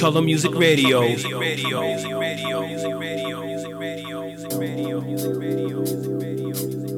[0.00, 1.00] Color Music Radio.
[1.00, 1.32] Tak
[6.92, 6.97] a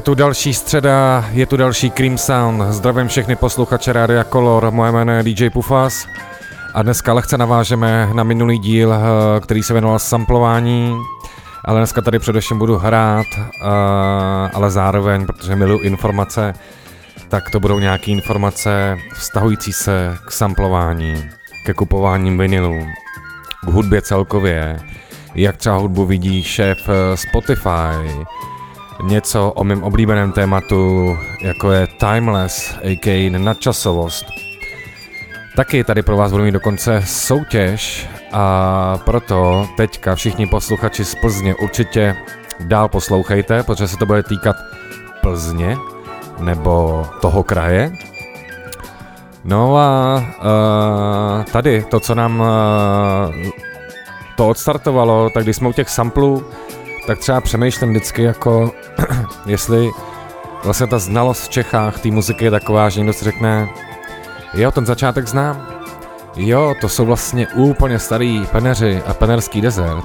[0.00, 2.62] je tu další středa, je tu další Cream Sound.
[2.72, 6.06] Zdravím všechny posluchače Rádia Color, moje jméno je DJ Pufas.
[6.74, 8.98] A dneska lehce navážeme na minulý díl, eh,
[9.40, 10.96] který se věnoval samplování,
[11.64, 13.40] ale dneska tady především budu hrát, eh,
[14.54, 16.54] ale zároveň, protože miluji informace,
[17.28, 21.30] tak to budou nějaké informace vztahující se k samplování,
[21.66, 22.86] ke kupování vinilů,
[23.64, 24.80] k hudbě celkově,
[25.34, 28.24] jak třeba hudbu vidí šéf eh, Spotify,
[29.02, 33.38] něco o mém oblíbeném tématu, jako je Timeless, a.k.a.
[33.38, 34.26] nadčasovost.
[35.56, 41.54] Taky tady pro vás budu mít dokonce soutěž a proto teďka všichni posluchači z Plzně
[41.54, 42.16] určitě
[42.60, 44.56] dál poslouchejte, protože se to bude týkat
[45.20, 45.76] Plzně
[46.38, 47.92] nebo toho kraje.
[49.44, 52.46] No a uh, tady to, co nám uh,
[54.36, 56.44] to odstartovalo, tak když jsme u těch samplů,
[57.10, 58.70] tak třeba přemýšlím vždycky jako,
[59.46, 59.90] jestli
[60.64, 63.68] vlastně ta znalost v Čechách té muziky je taková, že někdo si řekne,
[64.54, 65.66] jo, ten začátek znám,
[66.36, 70.04] jo, to jsou vlastně úplně starý peneři a penerský desert.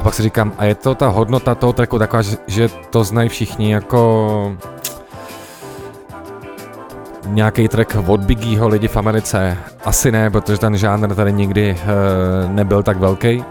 [0.00, 3.28] A pak si říkám, a je to ta hodnota toho tracku taková, že, to znají
[3.28, 4.56] všichni jako
[7.26, 9.58] nějaký track od Biggieho lidi v Americe?
[9.84, 13.44] Asi ne, protože ten žánr tady nikdy uh, nebyl tak velký.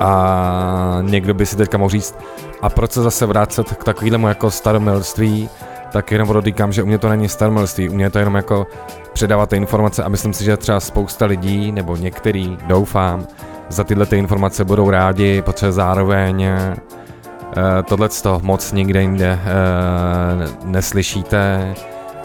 [0.00, 2.18] A někdo by si teďka mohl říct,
[2.62, 5.48] a proč se zase vrátit k takovému jako staromilství,
[5.92, 8.66] tak jenom podotýkám, že u mě to není staromilství, u mě to jenom jako
[9.12, 13.26] předávat ty informace a myslím si, že třeba spousta lidí, nebo některý, doufám,
[13.68, 18.08] za tyhle ty informace budou rádi, protože zároveň uh, tohle
[18.42, 21.74] moc nikde jinde uh, neslyšíte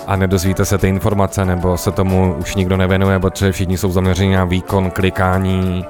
[0.07, 4.35] a nedozvíte se ty informace, nebo se tomu už nikdo nevěnuje, protože všichni jsou zaměřeni
[4.35, 5.85] na výkon, klikání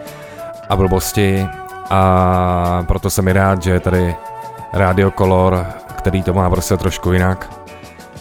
[0.70, 1.48] a blbosti
[1.90, 4.16] a proto jsem i rád, že je tady
[4.74, 7.50] Radio Color, který to má prostě trošku jinak,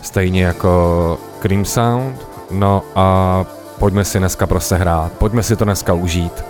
[0.02, 3.44] stejně jako Cream Sound, no a
[3.78, 6.44] pojďme si dneska prostě hrát, pojďme si to dneska užít.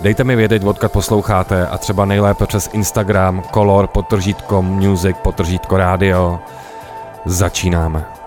[0.00, 6.40] Dejte mi vědět, odkud posloucháte a třeba nejlépe přes Instagram, color, potržítko, music, potržítko radio.
[7.24, 8.23] Začínáme.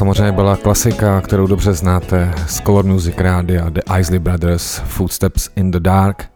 [0.00, 5.70] Samozřejmě byla klasika, kterou dobře znáte z Color Music Rádia, The Isley Brothers, Footsteps in
[5.70, 6.30] the Dark.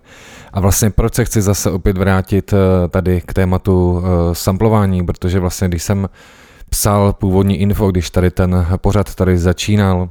[0.53, 5.41] A vlastně proč se chci zase opět vrátit eh, tady k tématu eh, samplování, protože
[5.41, 6.09] vlastně když jsem
[6.71, 10.11] psal původní info, když tady ten pořad tady začínal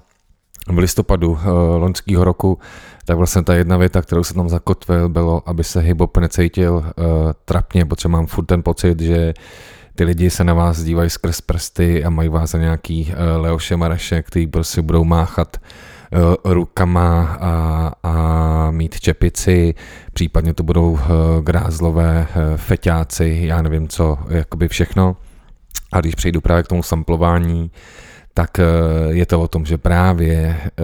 [0.68, 2.60] v listopadu eh, loňského roku,
[3.06, 6.86] tak vlastně ta jedna věta, kterou jsem tam zakotvil, bylo, aby se hip necítil
[7.46, 9.34] trapně, protože mám furt ten pocit, že
[9.96, 13.78] ty lidi se na vás dívají skrz prsty a mají vás za nějaký uh, Leoše
[13.78, 19.74] Mareše, který prostě budou máchat uh, rukama a, a mít čepici,
[20.14, 21.00] případně to budou uh,
[21.42, 25.18] grázlové feťáci, já nevím co, jakoby všechno.
[25.92, 27.72] A když přejdu právě k tomu samplování,
[28.34, 28.66] tak eh,
[29.10, 30.84] je to o tom, že právě eh,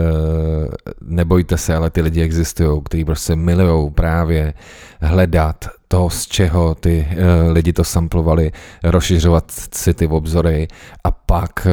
[1.01, 4.53] nebojte se, ale ty lidi existují, kteří prostě milují právě
[5.01, 8.51] hledat to, z čeho ty eh, lidi to samplovali,
[8.83, 10.67] rozšiřovat si ty obzory
[11.03, 11.67] a pak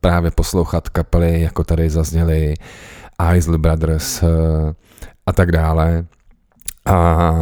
[0.00, 2.54] právě poslouchat kapely, jako tady zazněly
[3.34, 4.24] Isley Brothers
[5.26, 6.04] a tak dále.
[6.86, 7.32] A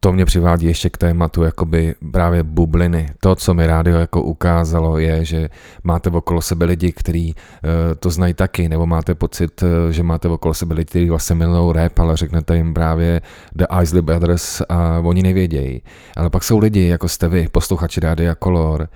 [0.00, 3.08] to mě přivádí ještě k tématu jakoby právě bubliny.
[3.20, 5.48] To, co mi rádio jako ukázalo, je, že
[5.84, 10.28] máte okolo sebe lidi, kteří uh, to znají taky, nebo máte pocit, uh, že máte
[10.28, 13.20] okolo sebe lidi, kteří vlastně milují rap, ale řeknete jim právě
[13.54, 15.82] The Isley Brothers a oni nevědějí.
[16.16, 18.88] Ale pak jsou lidi, jako jste vy, posluchači Rádia Color,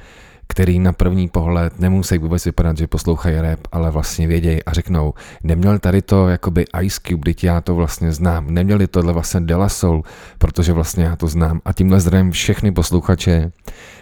[0.49, 5.15] který na první pohled nemusí vůbec vypadat, že poslouchají rap, ale vlastně vědějí a řeknou,
[5.43, 9.69] neměl tady to jakoby Ice Cube, teď já to vlastně znám, neměli tohle vlastně Dela
[9.69, 10.05] Soul,
[10.39, 13.53] protože vlastně já to znám a tímhle zdravím všechny posluchače,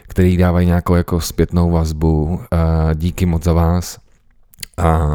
[0.03, 3.99] který dávají nějakou jako zpětnou vazbu, a díky moc za vás.
[4.79, 5.09] A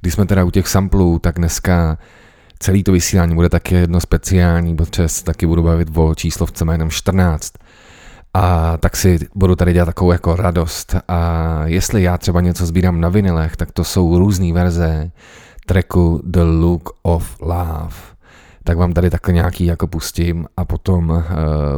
[0.00, 1.98] když jsme teda u těch samplů, tak dneska
[2.58, 6.90] celý to vysílání bude taky jedno speciální, protože se taky budu bavit o číslovce jménem
[6.90, 7.52] 14.
[8.34, 10.96] A tak si budu tady dělat takovou jako radost.
[11.08, 15.10] A jestli já třeba něco sbírám na vinilech, tak to jsou různé verze
[15.66, 17.96] tracku The Look of Love.
[18.64, 21.22] Tak vám tady takhle nějaký jako pustím a potom uh,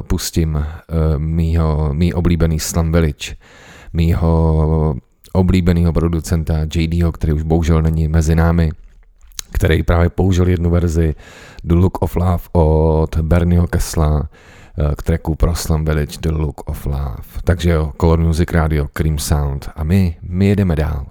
[0.02, 0.62] pustím uh,
[1.18, 3.34] mýho, mý oblíbený Slum Village,
[3.92, 4.94] mýho
[5.32, 8.70] oblíbeného producenta JDho, který už bohužel není mezi námi,
[9.52, 11.14] který právě použil jednu verzi
[11.64, 14.28] The Look of Love od Bernieho Kessla eh,
[14.96, 17.22] k tracku pro Slum Village The Look of Love.
[17.44, 21.06] Takže jo, Color Music Radio, Cream Sound a my, my jedeme dál.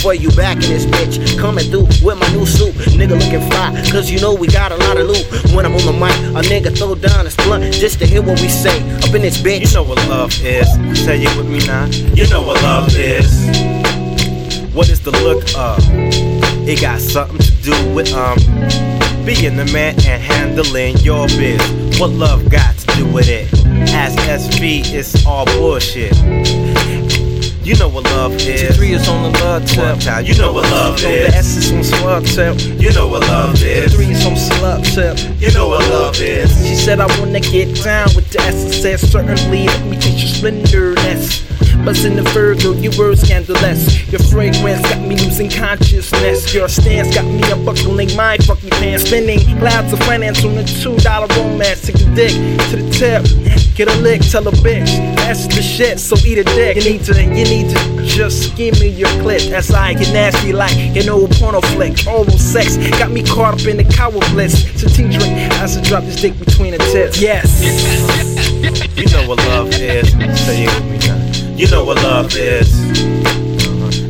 [0.00, 1.38] For you back in this bitch?
[1.38, 2.74] Coming through with my new suit.
[2.96, 5.26] Nigga looking fly, cause you know we got a lot of loot.
[5.54, 8.40] When I'm on the mic, a nigga throw down his blunt just to hear what
[8.40, 9.68] we say up in this bitch.
[9.68, 10.68] You know what love is.
[11.04, 11.86] Say it with me now.
[12.14, 13.30] You know what love is.
[14.74, 15.78] What is the look of?
[16.68, 18.38] It got something to do with um
[19.24, 21.60] being the man and handling your biz.
[22.00, 23.52] What love got to do with it?
[23.92, 26.12] As SV, it's all bullshit.
[27.70, 28.76] You know what love is.
[28.76, 30.26] T3 is on the love tip.
[30.26, 31.02] You know what love is.
[31.02, 32.82] The S is on slug tip.
[32.82, 33.94] You know what love is.
[33.94, 35.40] T3 is on slug tip.
[35.40, 36.50] You know what love is.
[36.66, 39.12] She said I wanna get down with the SSS.
[39.12, 41.49] Certainly, let me teach you splendorness.
[41.80, 44.06] Numbers in the Virgo, you were scandalous.
[44.12, 46.52] Your fragrance got me losing consciousness.
[46.52, 49.04] Your stance got me unbuckling my fucking pants.
[49.04, 51.86] Spending clouds of finance on a two dollar romance.
[51.86, 52.32] Take the dick
[52.68, 53.24] to the tip.
[53.74, 54.92] Get a lick, tell a bitch.
[55.16, 56.76] That's the shit, so eat a dick.
[56.76, 59.40] You need to, you need to just give me your clip.
[59.48, 62.06] That's I get nasty like an old porno flick.
[62.06, 64.68] Oral sex got me caught up in the cow bliss.
[64.78, 67.22] So tea drink I drop this dick between the tips.
[67.22, 67.48] Yes.
[68.98, 71.19] You know what love is.
[71.60, 72.72] You know what love is.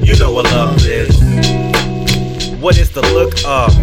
[0.07, 1.19] You know what love is.
[2.61, 3.75] What is the look of?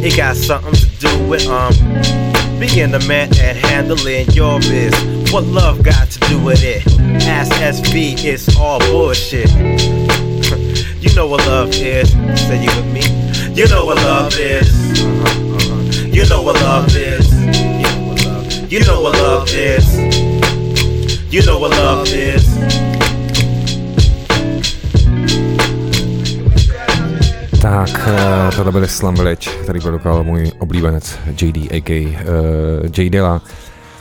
[0.00, 1.72] It got something to do with um
[2.60, 4.94] being the man and handling your biz.
[5.32, 6.86] What love got to do with it?
[7.26, 9.50] Ask SB, it's all bullshit.
[11.02, 12.12] you know what love is.
[12.46, 13.02] Say you with me.
[13.60, 14.70] You know what love is.
[15.02, 16.06] Uh-huh, uh-huh.
[16.12, 17.28] You know what love is.
[17.34, 18.72] You know what love.
[18.72, 20.33] You know what love is.
[21.34, 22.44] You know what love is.
[27.62, 31.90] Tak, eh, tohle byly Slum Village, který produkoval můj oblíbenec JD, a.k.
[31.90, 32.16] Uh,
[32.98, 33.10] J.
[33.10, 33.42] Dilla.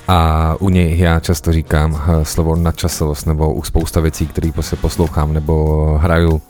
[0.08, 4.76] A u něj já často říkám uh, slovo nadčasovost, nebo u spousta věcí, které prostě
[4.76, 6.42] poslouchám nebo hraju.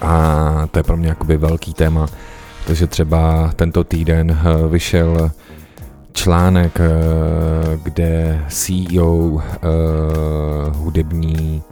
[0.00, 2.06] A to je pro mě jakoby velký téma,
[2.64, 5.30] protože třeba tento týden vyšel
[6.12, 9.40] článek, uh, kde CEO uh,
[10.76, 11.62] hudební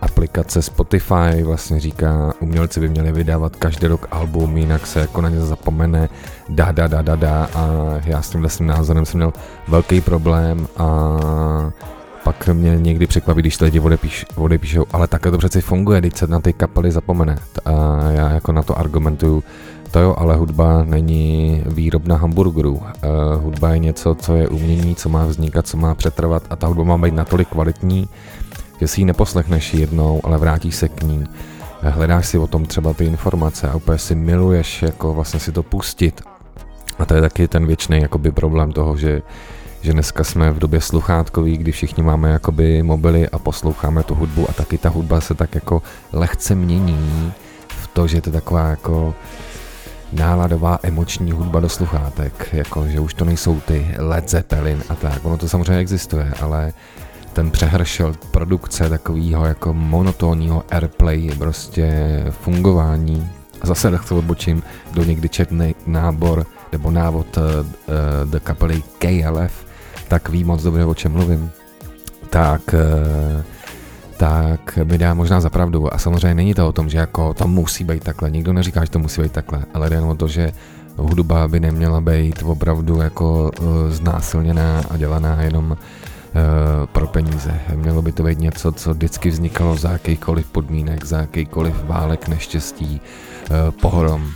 [0.00, 5.28] aplikace Spotify vlastně říká, umělci by měli vydávat každý rok album, jinak se jako na
[5.28, 6.08] ně zapomene,
[6.48, 7.68] da, da, da, da, da a
[8.04, 9.32] já s tímhle svým názorem jsem měl
[9.68, 11.18] velký problém a
[12.24, 16.26] pak mě někdy překvapí, když lidi odepíš, odepíšou, ale takhle to přeci funguje, když se
[16.26, 17.38] na ty kapely zapomene.
[17.64, 17.70] A
[18.10, 19.42] já jako na to argumentuju,
[19.90, 22.74] to jo, ale hudba není výrobna hamburgerů.
[22.74, 22.82] Uh,
[23.42, 26.84] hudba je něco, co je umění, co má vznikat, co má přetrvat a ta hudba
[26.84, 28.08] má být natolik kvalitní,
[28.80, 31.24] že si ji neposlechneš jednou, ale vrátíš se k ní,
[31.82, 35.62] hledáš si o tom třeba ty informace a úplně si miluješ jako vlastně si to
[35.62, 36.22] pustit.
[36.98, 39.22] A to je taky ten věčný jakoby problém toho, že,
[39.80, 44.50] že dneska jsme v době sluchátkový, kdy všichni máme jakoby mobily a posloucháme tu hudbu
[44.50, 47.32] a taky ta hudba se tak jako lehce mění
[47.68, 49.14] v to, že to je taková jako
[50.12, 55.24] náladová emoční hudba do sluchátek, jako že už to nejsou ty Led Zeppelin a tak,
[55.24, 56.72] ono to samozřejmě existuje, ale
[57.32, 61.92] ten přehršel produkce takového jako monotónního airplay, prostě
[62.30, 63.30] fungování.
[63.60, 67.44] A zase to odbočím, kdo někdy četne nábor nebo návod uh,
[68.30, 69.66] do kapely KLF,
[70.08, 71.50] tak ví moc dobře, o čem mluvím.
[72.30, 73.42] Tak, uh,
[74.20, 75.94] tak mi dá možná za pravdu.
[75.94, 78.30] A samozřejmě není to o tom, že jako to musí být takhle.
[78.30, 80.52] Nikdo neříká, že to musí být takhle, ale jde o to, že
[80.96, 85.76] hudba by neměla být opravdu jako uh, znásilněná a dělaná jenom
[86.30, 87.60] Eh, pro peníze.
[87.74, 93.00] Mělo by to být něco, co vždycky vznikalo za jakýkoliv podmínek, za jakýkoliv válek, neštěstí,
[93.00, 94.30] eh, pohrom.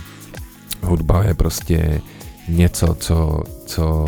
[0.83, 2.01] Hudba je prostě
[2.47, 4.07] něco, co, co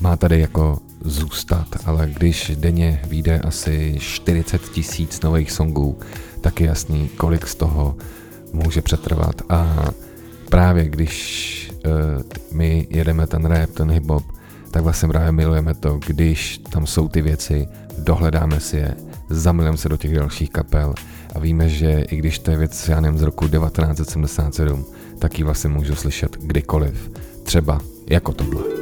[0.00, 5.98] má tady jako zůstat, ale když denně vyjde asi 40 tisíc nových songů,
[6.40, 7.96] tak je jasný, kolik z toho
[8.52, 9.42] může přetrvat.
[9.48, 9.88] A
[10.48, 11.92] právě když uh,
[12.52, 14.22] my jedeme ten rap, ten hip-hop,
[14.70, 18.94] tak vlastně právě milujeme to, když tam jsou ty věci, dohledáme si je,
[19.30, 20.94] zamilujeme se do těch dalších kapel
[21.34, 24.84] a víme, že i když to je věc, já nevím, z roku 1977,
[25.18, 27.10] tak ji vlastně můžu slyšet kdykoliv.
[27.42, 28.79] Třeba jako tohle.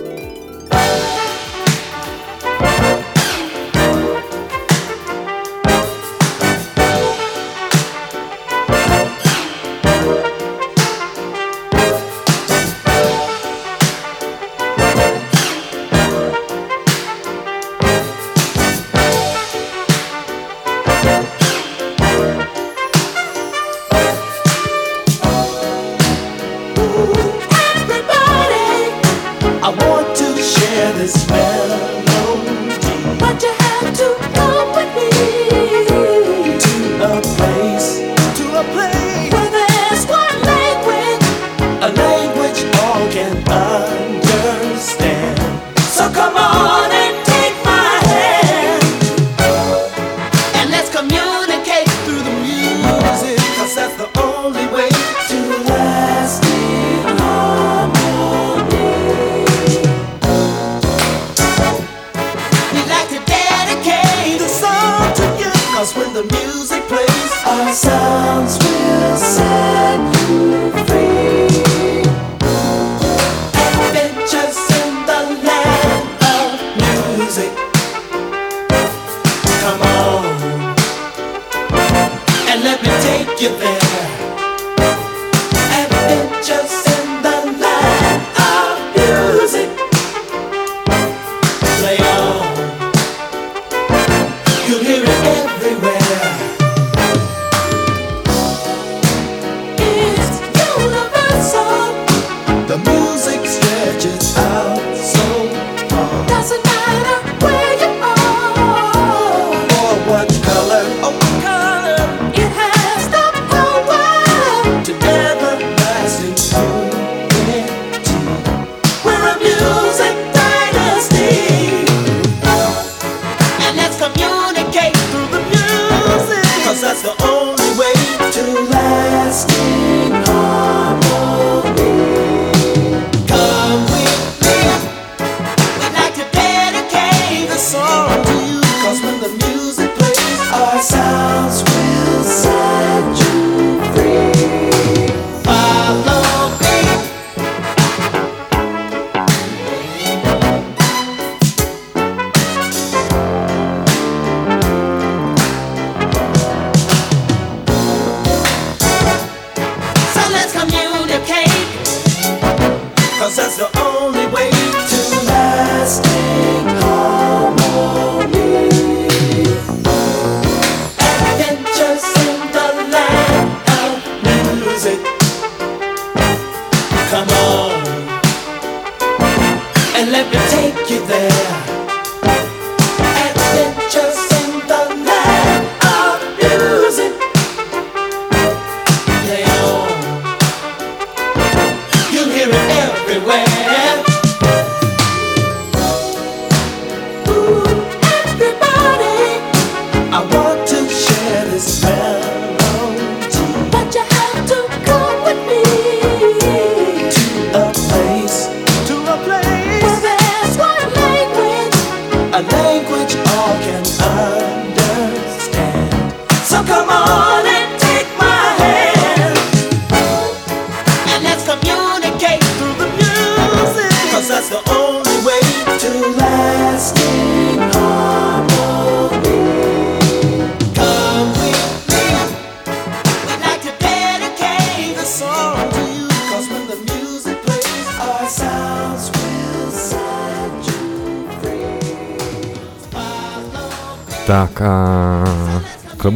[212.39, 212.98] I think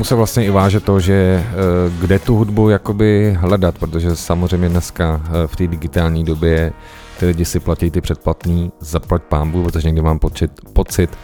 [0.05, 1.53] se vlastně i váže to, že eh,
[2.01, 6.73] kde tu hudbu jakoby hledat, protože samozřejmě dneska eh, v té digitální době
[7.19, 11.19] ty lidi si platí ty předplatný, zaplať pámbu, protože někdy mám pocit, pocit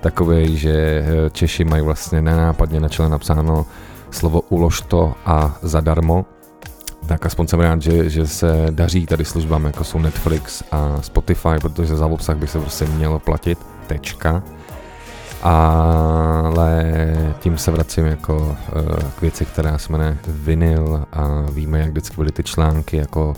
[0.00, 3.66] takový, že eh, Češi mají vlastně nenápadně na čele napsáno
[4.10, 6.24] slovo ulož to a zadarmo,
[7.06, 11.56] tak aspoň jsem rád, že, že se daří tady službám, jako jsou Netflix a Spotify,
[11.60, 14.42] protože za obsah by se prostě mělo platit, tečka
[15.44, 16.84] ale
[17.40, 22.16] tím se vracím jako eh, k věci, která se jmenuje vinyl a víme, jak vždycky
[22.16, 23.34] byly ty články jako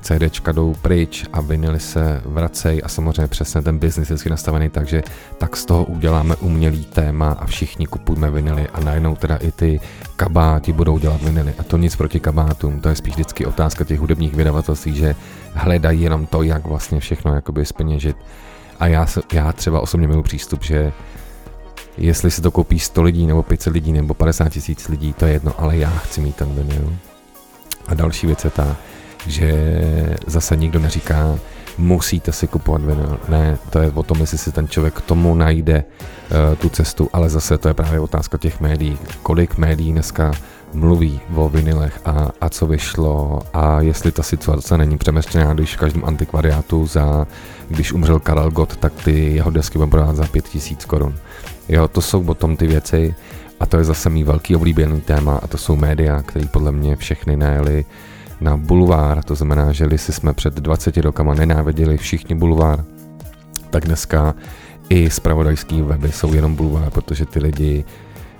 [0.00, 5.02] CDčka jdou pryč a vinily se vracejí a samozřejmě přesně ten biznis je nastavený takže
[5.38, 9.80] tak z toho uděláme umělý téma a všichni kupujeme vinily a najednou teda i ty
[10.16, 14.00] kabáti budou dělat vinily a to nic proti kabátům, to je spíš vždycky otázka těch
[14.00, 15.14] hudebních vydavatelství, že
[15.54, 18.16] hledají jenom to, jak vlastně všechno jakoby speněžit
[18.80, 20.92] a já, já třeba osobně měl přístup, že
[21.98, 25.32] Jestli si to koupí 100 lidí, nebo 500 lidí, nebo 50 tisíc lidí, to je
[25.32, 26.96] jedno, ale já chci mít ten vinyl.
[27.86, 28.76] A další věc je ta,
[29.26, 29.80] že
[30.26, 31.38] zase nikdo neříká,
[31.78, 33.18] musíte si kupovat vinyl.
[33.28, 37.08] Ne, to je o tom, jestli si ten člověk k tomu najde uh, tu cestu,
[37.12, 38.98] ale zase to je právě otázka těch médií.
[39.22, 40.32] Kolik médií dneska
[40.72, 45.78] mluví o vinilech a, a co vyšlo a jestli ta situace není přemeštěná, když v
[45.78, 47.26] každém antikvariátu za,
[47.68, 51.14] když umřel Karel Gott, tak ty jeho desky budou prodávat za 5000 korun.
[51.70, 53.14] Jo, to jsou potom ty věci.
[53.60, 56.96] A to je zase mý velký oblíbený téma a to jsou média, které podle mě
[56.96, 57.84] všechny najeli
[58.40, 62.84] na bulvár, to znamená, že si jsme před 20 rokama nenáviděli všichni bulvár,
[63.70, 64.34] tak dneska
[64.88, 67.84] i spravodajský weby jsou jenom bulvár, protože ty lidi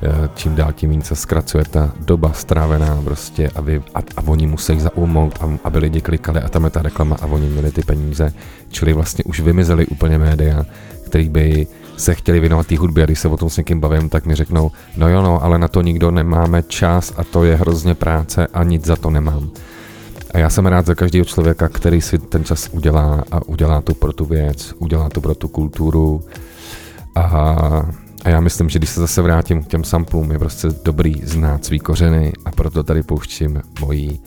[0.02, 4.22] eh, čím dál tím víc se zkracuje ta doba strávená prostě a, vy, a, a
[4.26, 7.82] oni musí zaujmout, aby lidi klikali a tam je ta reklama a oni měli ty
[7.82, 8.32] peníze,
[8.68, 10.66] čili vlastně už vymizeli úplně média,
[11.06, 11.66] který by
[12.00, 14.34] se chtěli věnovat té hudbě a když se o tom s někým bavím, tak mi
[14.34, 18.46] řeknou, no jo, no, ale na to nikdo nemáme čas a to je hrozně práce
[18.46, 19.50] a nic za to nemám.
[20.34, 23.94] A já jsem rád za každého člověka, který si ten čas udělá a udělá to
[23.94, 26.20] pro tu věc, udělá to pro tu kulturu
[27.14, 27.82] a
[28.24, 31.64] A já myslím, že když se zase vrátím k těm samplům, je prostě dobrý znát
[31.64, 34.20] svý kořeny a proto tady pouštím mojí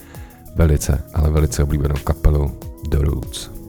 [0.56, 2.52] velice, ale velice oblíbenou kapelu
[2.88, 3.63] The Roots.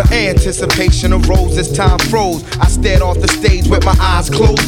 [0.00, 0.09] nigga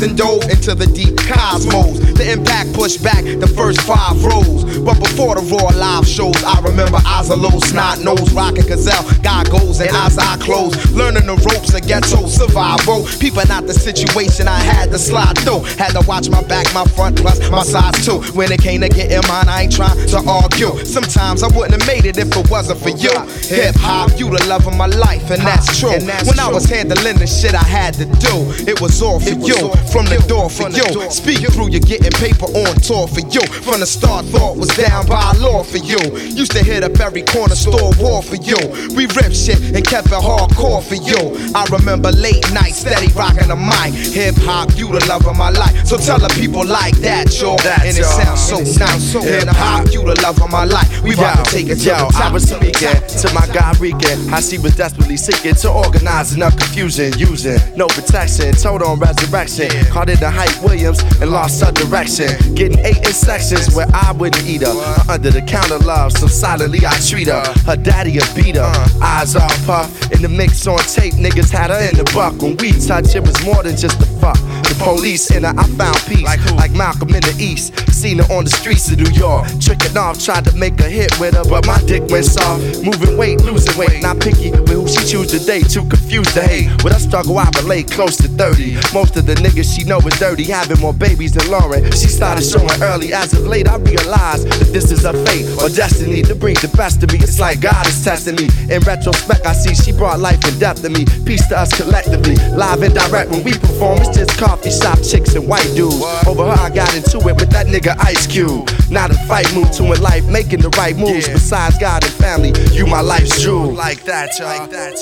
[0.02, 1.98] and dove into the deep cosmos.
[2.14, 4.64] The impact pushed back the first five rows.
[4.80, 9.04] But before the raw live shows, I remember eyes a little snot nose, rocking gazelle,
[9.22, 10.90] goggles and eyes I closed.
[10.90, 13.04] Learning the ropes of ghetto survival.
[13.20, 15.62] People not the situation I had to slide through.
[15.76, 18.20] Had to watch my back, my front, plus my size too.
[18.32, 20.84] When it came to getting mine, I ain't trying to argue.
[20.84, 23.14] Sometimes I wouldn't have made it if it wasn't for you.
[23.52, 25.92] Hip hop, you the love of my life, and that's true.
[26.26, 28.35] When I was handling the shit I had to do,
[28.68, 29.70] it was all for you.
[29.92, 31.11] From the door for you.
[31.11, 33.42] Speak through, you're getting paper on tour for you.
[33.62, 36.00] From the start, thought was down by law for you.
[36.33, 38.59] Used to hit up every corner store war for you.
[38.96, 41.37] We ripped shit and kept it hardcore for you.
[41.55, 43.94] I remember late nights, steady rocking the mic.
[44.14, 45.87] Hip hop, you the love of my life.
[45.87, 47.57] So tell the people like that, yo.
[47.83, 49.12] And it sounds so nice.
[49.12, 51.02] Hip hop, you the love of my life.
[51.02, 52.31] We about to take it to yo, the top.
[52.31, 54.28] I was speaking to my guy Regan.
[54.28, 57.12] How she was desperately seeking to organize enough confusion.
[57.18, 59.70] Using no protection, told on resurrection.
[59.86, 62.28] Caught it the Hype Williams and lost her direction.
[62.54, 64.74] Getting eight in sections where I wouldn't eat her.
[65.08, 67.42] Under the counter love, so silently I treat her.
[67.66, 68.72] Her daddy a beat her.
[69.02, 69.90] Eyes all puff.
[70.12, 72.40] In the mix on tape, niggas had her in the buck.
[72.40, 74.38] When we touch, it was more than just a fuck.
[74.68, 76.22] The police in her, I found peace.
[76.22, 77.74] Like, Malcolm in the East.
[77.92, 79.46] Seen her on the streets of New York.
[79.60, 82.82] Tricking off, tried to make a hit with her, but my dick went soft.
[82.82, 84.02] Moving weight, losing weight.
[84.02, 85.68] Not picky with who she choose to date.
[85.70, 86.82] Too confused to hate.
[86.82, 88.74] With her struggle, I relate close to 30.
[88.92, 91.85] Most of the niggas she know is dirty, having more babies than Lauren.
[91.92, 93.12] She started showing early.
[93.12, 96.72] As of late, I realized that this is a fate or destiny to bring the
[96.76, 97.18] best of me.
[97.18, 98.48] It's like God is testing me.
[98.70, 101.04] In retrospect, I see she brought life and depth to me.
[101.24, 102.37] Peace to us collectively.
[102.56, 106.02] Live and direct when we perform, it's just coffee shop chicks and white dudes.
[106.26, 108.68] Over her, I got into it with that nigga Ice Cube.
[108.90, 111.28] Not a fight move to in life, making the right moves.
[111.28, 113.72] Besides God and family, you my life's jewel.
[113.72, 114.58] Like that, y'all.
[114.58, 115.01] Like that,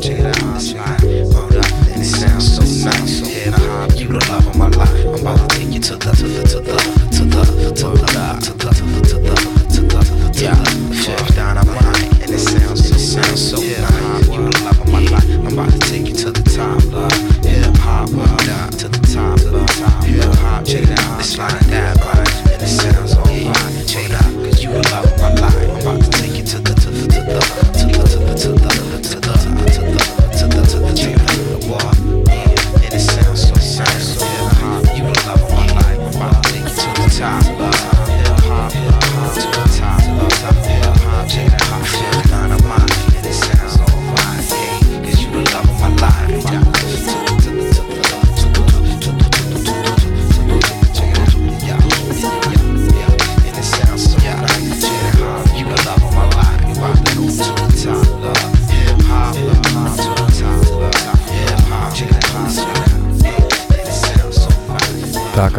[0.00, 1.04] check it out online.
[1.92, 3.20] And it sounds so nice.
[4.00, 4.88] You the love of my life.
[5.06, 6.74] I'm about to take you to the, to the, to the,
[7.10, 7.44] to the,
[7.80, 8.70] to the, to the,
[9.08, 9.34] to the,
[9.68, 10.80] to the, yeah.
[11.34, 11.74] Down on my
[12.22, 13.99] and it sounds so nice.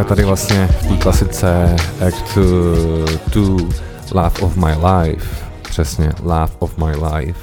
[0.01, 1.75] A tady vlastně v té klasice
[2.07, 2.37] Act
[3.33, 3.57] 2
[4.13, 7.39] Love of My Life, přesně, Love of My Life.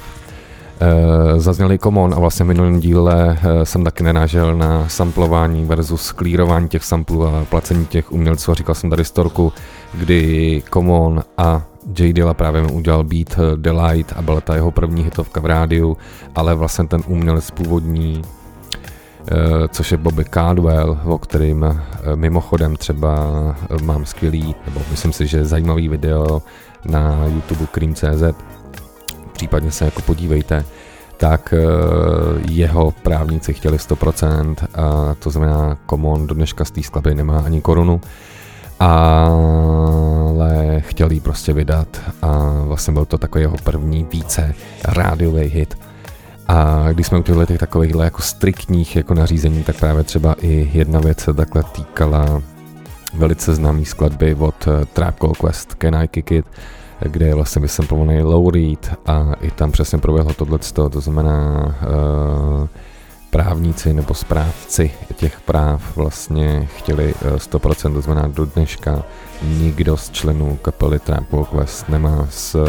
[0.81, 6.11] Uh, zazněli Common a vlastně v minulém díle uh, jsem taky nenážel na samplování versus
[6.11, 9.53] klírování těch samplů a placení těch umělců a říkal jsem tady storku,
[9.93, 11.61] kdy Common a
[11.99, 12.13] J.
[12.13, 15.97] Dilla právě mu udělal beat The Light a byla ta jeho první hitovka v rádiu,
[16.35, 18.38] ale vlastně ten umělec původní Eh,
[19.69, 23.27] což je Bobby Caldwell, o kterým eh, mimochodem třeba
[23.69, 26.41] eh, mám skvělý, nebo myslím si, že zajímavý video
[26.85, 28.37] na YouTube Cream.cz,
[29.33, 30.65] případně se jako podívejte,
[31.17, 31.53] tak
[32.49, 37.61] jeho právníci chtěli 100%, a to znamená Common do dneška z té skladby nemá ani
[37.61, 38.01] korunu,
[38.79, 44.53] ale chtěl ji prostě vydat a vlastně byl to takový jeho první více
[44.85, 45.88] rádiový hit.
[46.49, 50.99] A když jsme u těch takovýchhle jako striktních jako nařízení, tak právě třeba i jedna
[50.99, 52.41] věc se takhle týkala
[53.13, 56.45] velice známý skladby od uh, Trap Call Quest Can I Kick It,
[56.99, 62.67] kde je vlastně vysemplovaný Low Reed a i tam přesně proběhlo tohleto, to znamená uh,
[63.29, 69.03] právníci nebo správci těch práv vlastně chtěli 100%, to znamená do dneška
[69.43, 72.65] nikdo z členů kapely Trap Call Quest nemá s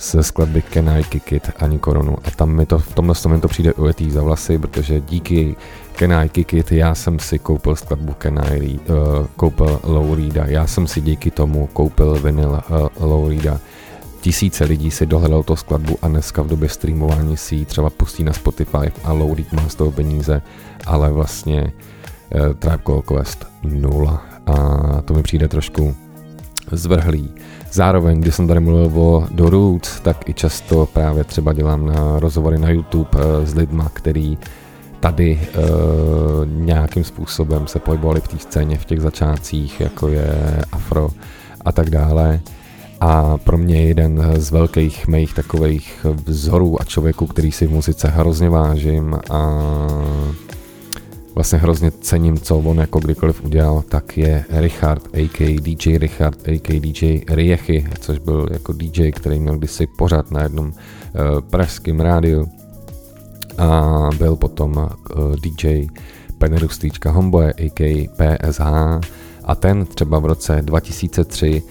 [0.00, 2.16] ze skladby Can I Kick It ani korunu.
[2.24, 5.56] A tam mi to, v tomhle to přijde ujetý za vlasy, protože díky
[5.98, 10.46] Can I Kick It já jsem si koupil skladbu Can I, uh, koupil Low Reeda,
[10.46, 13.60] já jsem si díky tomu koupil vinyl uh, Low Reeda.
[14.20, 18.24] Tisíce lidí si dohledal tu skladbu a dneska v době streamování si ji třeba pustí
[18.24, 20.42] na Spotify a Low Reed má z toho peníze,
[20.86, 21.72] ale vlastně
[22.34, 24.22] uh, Tribe Call Quest nula.
[24.46, 25.96] A to mi přijde trošku
[26.72, 27.30] zvrhlý.
[27.72, 32.20] Zároveň, když jsem tady mluvil o The Roots, tak i často právě třeba dělám na
[32.20, 34.38] rozhovory na YouTube eh, s lidma, který
[35.00, 35.58] tady e,
[36.46, 41.08] nějakým způsobem se pohybovali v té scéně v těch začátcích, jako je Afro
[41.64, 42.40] a tak dále.
[43.00, 48.08] A pro mě jeden z velkých mých takových vzorů a člověků, který si v muzice
[48.08, 49.62] hrozně vážím a
[51.34, 55.60] vlastně hrozně cením, co on jako kdykoliv udělal, tak je Richard, a.k.
[55.60, 56.80] DJ Richard, a.k.
[56.80, 60.72] DJ Riechy, což byl jako DJ, který měl kdysi pořád na jednom uh,
[61.40, 62.48] pražském rádiu
[63.58, 64.88] a byl potom uh,
[65.34, 65.86] eh, DJ
[66.38, 68.08] Penrustýčka Homboy, a.k.
[68.08, 68.62] PSH
[69.44, 71.62] a ten třeba v roce 2003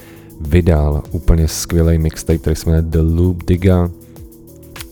[0.41, 3.89] vydal úplně skvělý mixtape, který se jmenuje The Loop Digga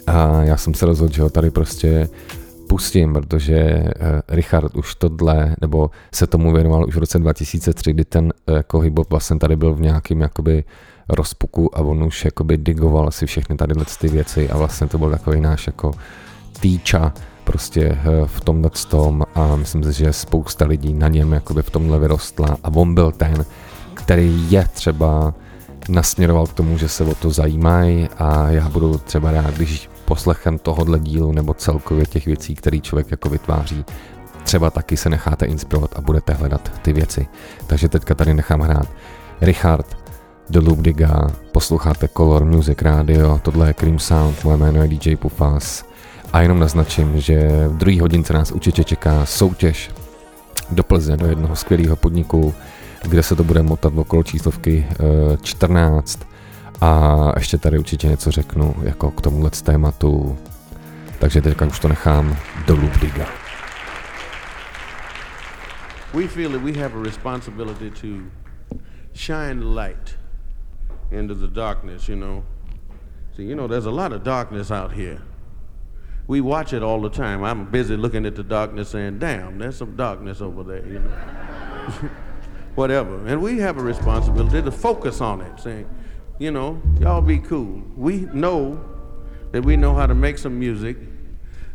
[0.08, 2.10] a já jsem se rozhodl, že ho tady prostě
[2.68, 8.06] pustím, protože uh, Richard už tohle, nebo se tomu věnoval už v roce 2003, kdy
[8.06, 10.64] ten jako hip vlastně tady byl v nějakým jakoby
[11.10, 15.12] rozpuku a on už jakoby digoval si všechny tady ty věci a vlastně to byl
[15.12, 15.92] takový náš jako
[16.60, 21.62] týča prostě uh, v tomhle tom a myslím si, že spousta lidí na něm jakoby
[21.62, 23.46] v tomhle vyrostla a on byl ten,
[23.94, 25.34] který je třeba
[25.90, 30.58] nasměroval k tomu, že se o to zajímají a já budu třeba rád, když poslechem
[30.58, 33.86] tohohle dílu nebo celkově těch věcí, které člověk jako vytváří,
[34.44, 37.28] třeba taky se necháte inspirovat a budete hledat ty věci.
[37.68, 38.88] Takže teďka tady nechám hrát
[39.42, 39.98] Richard,
[40.50, 45.16] The Loop Diga, posloucháte Color Music Radio, tohle je Cream Sound, moje jméno je DJ
[45.16, 45.86] Pufas
[46.34, 49.92] a jenom naznačím, že v druhý hodince nás určitě čeká soutěž
[50.72, 52.54] do Plzně, do jednoho skvělého podniku,
[53.04, 54.88] kde se to bude motat okolo číslovky
[55.42, 56.35] 14 eh,
[56.82, 60.38] a ještě tady určitě něco řeknu jako k tomuhle tématu,
[61.20, 63.26] takže teďka už to nechám do Diga.
[66.14, 68.08] We feel that we have a responsibility to
[69.14, 70.18] shine light
[71.12, 72.44] into the darkness, you know.
[73.36, 75.22] See, you know, there's a lot of darkness out here.
[76.28, 77.44] We watch it all the time.
[77.44, 82.10] I'm busy looking at the darkness saying, damn, there's some darkness over there, you know.
[82.76, 83.28] Whatever.
[83.28, 85.88] And we have a responsibility to focus on it, saying,
[86.40, 87.82] you know, y'all be cool.
[87.96, 88.84] We know
[89.52, 90.98] that we know how to make some music,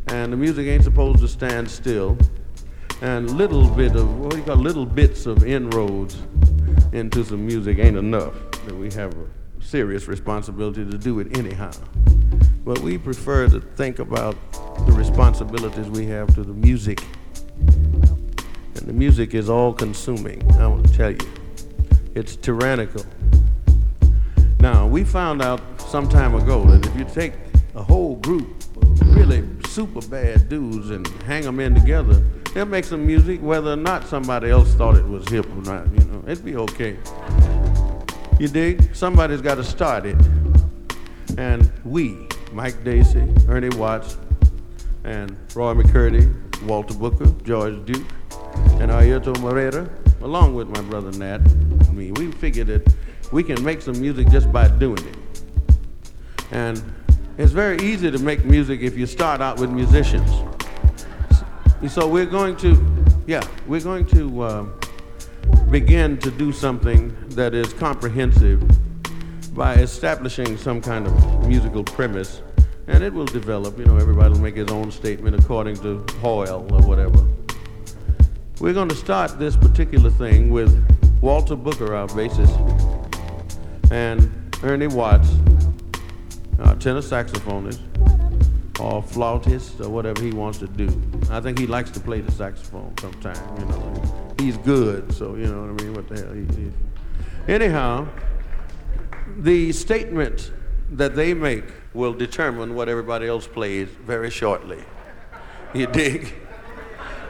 [0.09, 2.19] and the music ain't supposed to stand still.
[3.01, 6.19] And little bit of what do you call little bits of inroads
[6.93, 8.35] into some music ain't enough.
[8.67, 9.27] That we have a
[9.65, 11.71] serious responsibility to do it anyhow.
[12.63, 14.37] But we prefer to think about
[14.85, 17.03] the responsibilities we have to the music.
[17.57, 21.33] And the music is all consuming, I want to tell you.
[22.15, 23.07] It's tyrannical.
[24.61, 27.33] Now, we found out some time ago that if you take
[27.75, 32.85] a whole group of really super bad dudes and hang them in together, they'll make
[32.85, 35.91] some music whether or not somebody else thought it was hip or not.
[35.99, 36.99] You know, it'd be okay.
[38.39, 38.95] You dig?
[38.95, 40.19] Somebody's got to start it.
[41.39, 44.19] And we, Mike Dacey, Ernie Watts,
[45.05, 46.35] and Roy McCurdy,
[46.65, 48.07] Walter Booker, George Duke,
[48.79, 49.89] and Ayrton Moreira,
[50.21, 51.41] along with my brother Nat
[52.01, 52.95] me, we figured that
[53.33, 55.17] We can make some music just by doing it.
[56.51, 56.83] And
[57.39, 60.31] it's very easy to make music if you start out with musicians.
[61.89, 62.77] So we're going to,
[63.27, 64.67] yeah, we're going to uh,
[65.71, 68.63] begin to do something that is comprehensive
[69.55, 72.43] by establishing some kind of musical premise,
[72.89, 73.79] and it will develop.
[73.79, 77.27] You know, everybody will make his own statement according to Hoyle or whatever.
[78.61, 80.71] We're going to start this particular thing with
[81.23, 83.00] Walter Booker, our bassist,
[83.91, 84.31] and
[84.63, 85.29] Ernie Watts,
[86.61, 87.81] our tenor saxophonist,
[88.81, 90.89] or flautist, or whatever he wants to do.
[91.31, 94.35] I think he likes to play the saxophone sometimes, you know.
[94.39, 95.95] He's good, so you know what I mean?
[95.95, 96.33] What the hell?
[96.33, 96.73] He, he.
[97.49, 98.09] Anyhow,
[99.39, 100.53] the statement
[100.91, 101.65] that they make
[101.95, 104.83] will determine what everybody else plays very shortly.
[105.75, 106.35] You dig?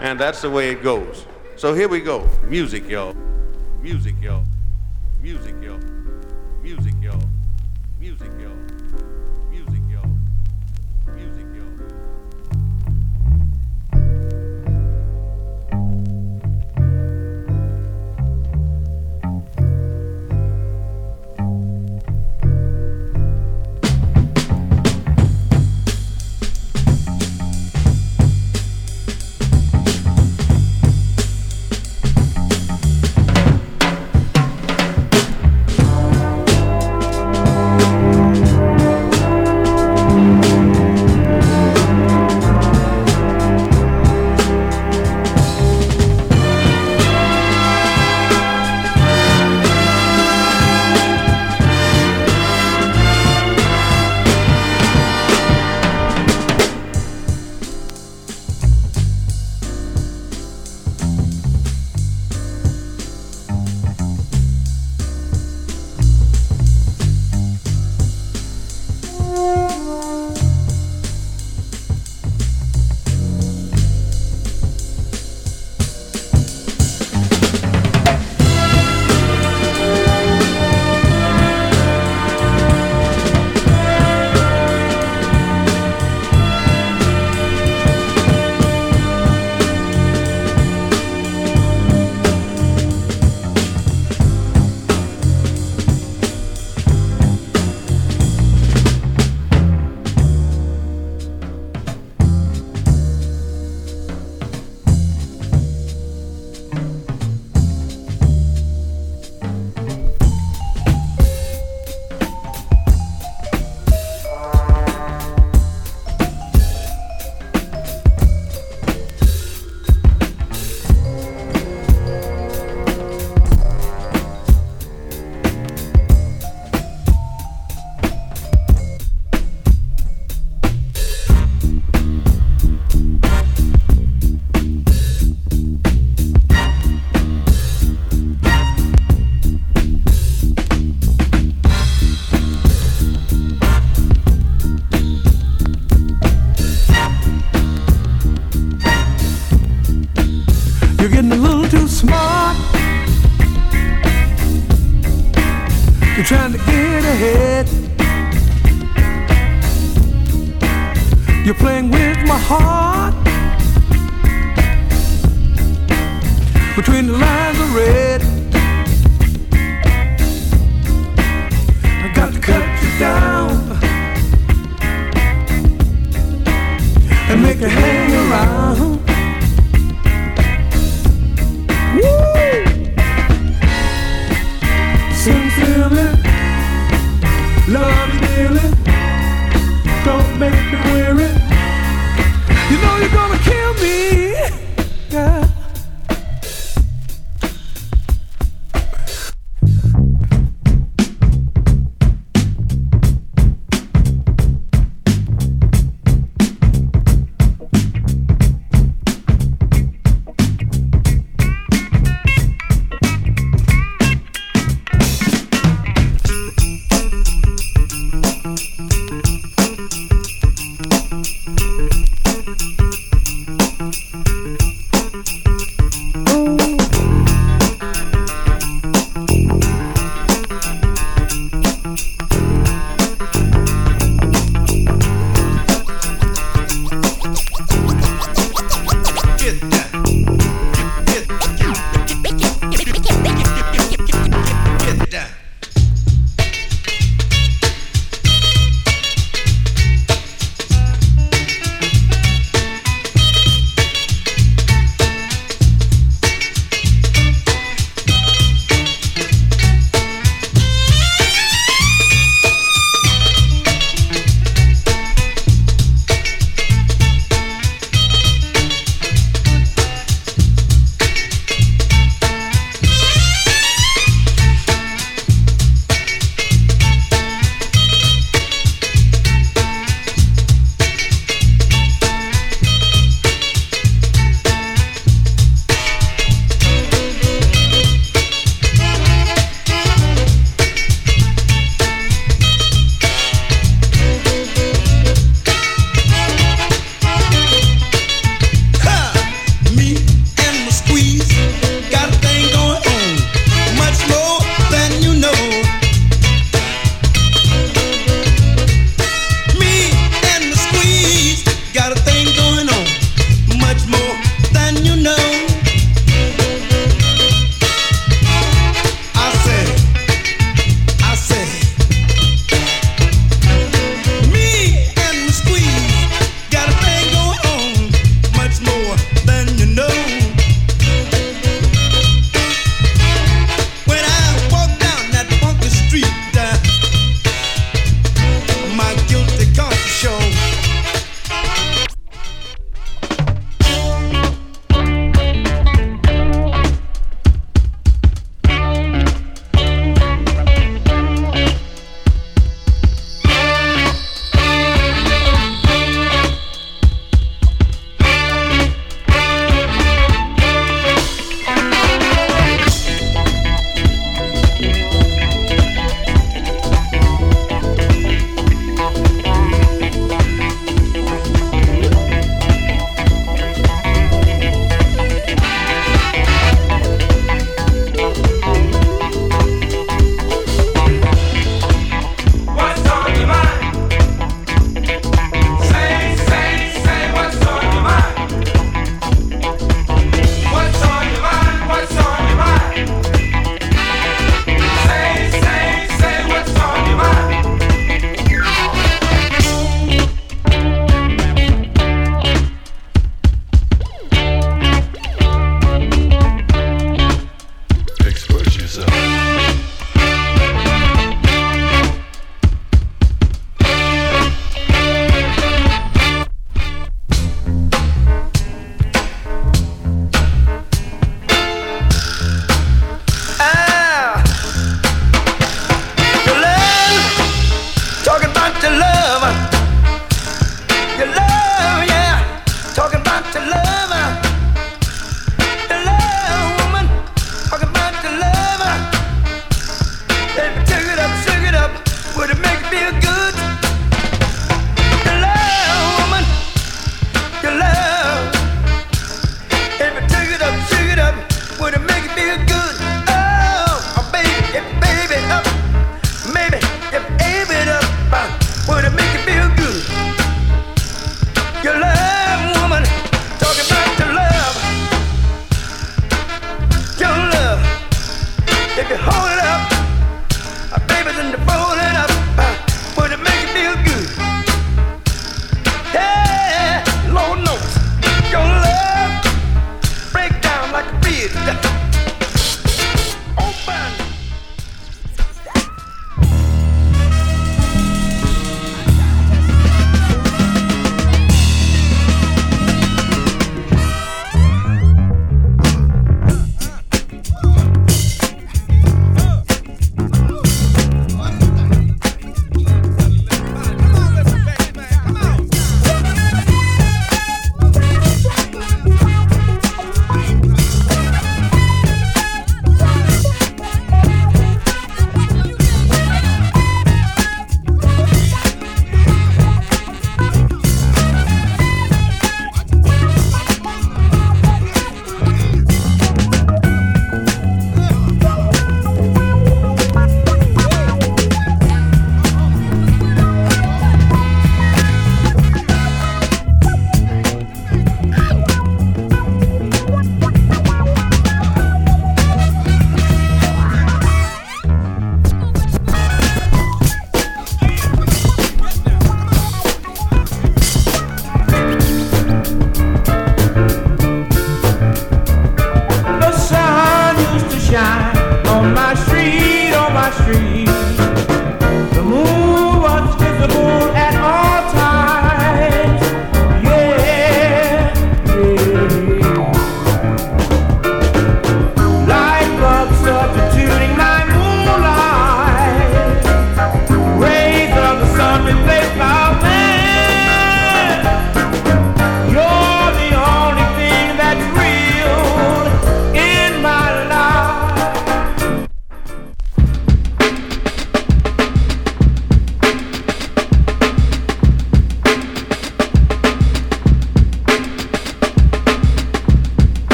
[0.00, 1.26] And that's the way it goes.
[1.56, 2.28] So here we go.
[2.44, 3.14] Music, y'all.
[3.82, 4.44] Music, y'all.
[5.20, 5.99] Music, y'all.
[6.70, 7.18] Music, y'all.
[7.98, 8.30] Music,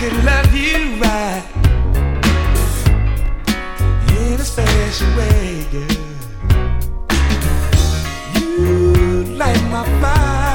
[0.00, 1.44] could love you right
[4.16, 5.86] in a special way, girl.
[8.48, 10.49] You light my fire.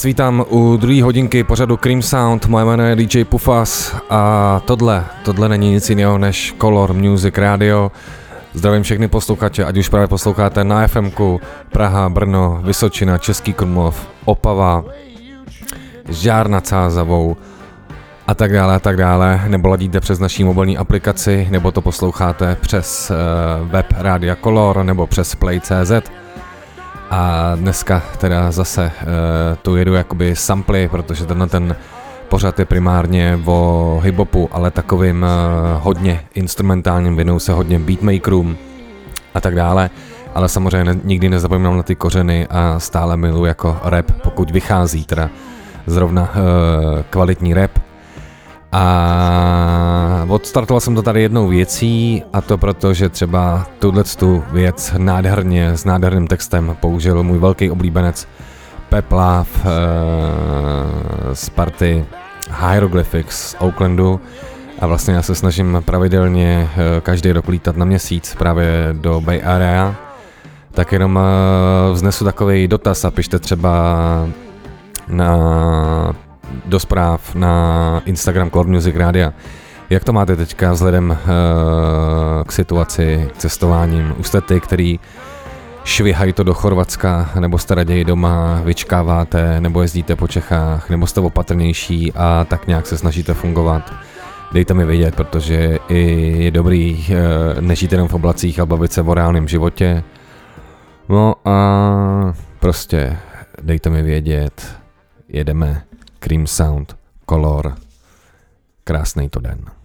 [0.00, 5.04] Vás vítám u druhé hodinky pořadu Cream Sound, moje jméno je DJ Pufas a tohle,
[5.24, 7.92] tohle není nic jiného než Color Music Radio.
[8.52, 11.40] Zdravím všechny posluchače, ať už právě posloucháte na FMku,
[11.72, 14.84] Praha, Brno, Vysočina, Český Krumlov, Opava,
[16.08, 17.36] Žár nad Sázavou
[18.26, 22.56] a tak dále a tak dále, nebo ladíte přes naší mobilní aplikaci, nebo to posloucháte
[22.60, 26.19] přes uh, web Rádia Color, nebo přes Play.cz.
[27.10, 29.08] A dneska teda zase uh,
[29.62, 31.76] tu jedu jakoby samply, protože tenhle ten
[32.28, 35.26] pořad je primárně o hiphopu, ale takovým
[35.78, 38.56] hodně instrumentálním, věnuju se hodně beatmakerům
[39.34, 39.90] a tak dále,
[40.34, 45.04] ale samozřejmě ne, nikdy nezapomínám na ty kořeny a stále miluji jako rap, pokud vychází
[45.04, 45.30] teda
[45.86, 47.89] zrovna uh, kvalitní rap.
[48.72, 54.94] A odstartoval jsem to tady jednou věcí a to proto, že třeba tuhle tu věc
[54.98, 58.28] nádherně s nádherným textem použil můj velký oblíbenec
[58.88, 59.70] Peplav uh,
[61.32, 62.04] z party
[62.60, 64.20] Hieroglyphics z Oaklandu.
[64.78, 69.42] A vlastně já se snažím pravidelně uh, každý rok lítat na měsíc právě do Bay
[69.44, 69.94] Area.
[70.72, 73.72] Tak jenom uh, vznesu takový dotaz a pište třeba
[75.08, 75.36] na,
[76.66, 79.32] do zpráv na Instagram Cloud Music Radio.
[79.90, 81.16] Jak to máte teďka vzhledem uh,
[82.46, 84.14] k situaci cestováním?
[84.18, 85.00] Už jste ty, který
[85.84, 91.20] švihají to do Chorvatska, nebo jste raději doma, vyčkáváte, nebo jezdíte po Čechách, nebo jste
[91.20, 93.92] opatrnější a tak nějak se snažíte fungovat.
[94.52, 99.02] Dejte mi vědět, protože i je dobrý uh, nežít jenom v oblacích a bavit se
[99.02, 100.02] o reálném životě.
[101.08, 103.16] No a prostě
[103.62, 104.76] dejte mi vědět,
[105.28, 105.82] jedeme
[106.20, 106.96] Cream Sound,
[107.26, 107.76] Color,
[108.84, 109.79] krásný to den.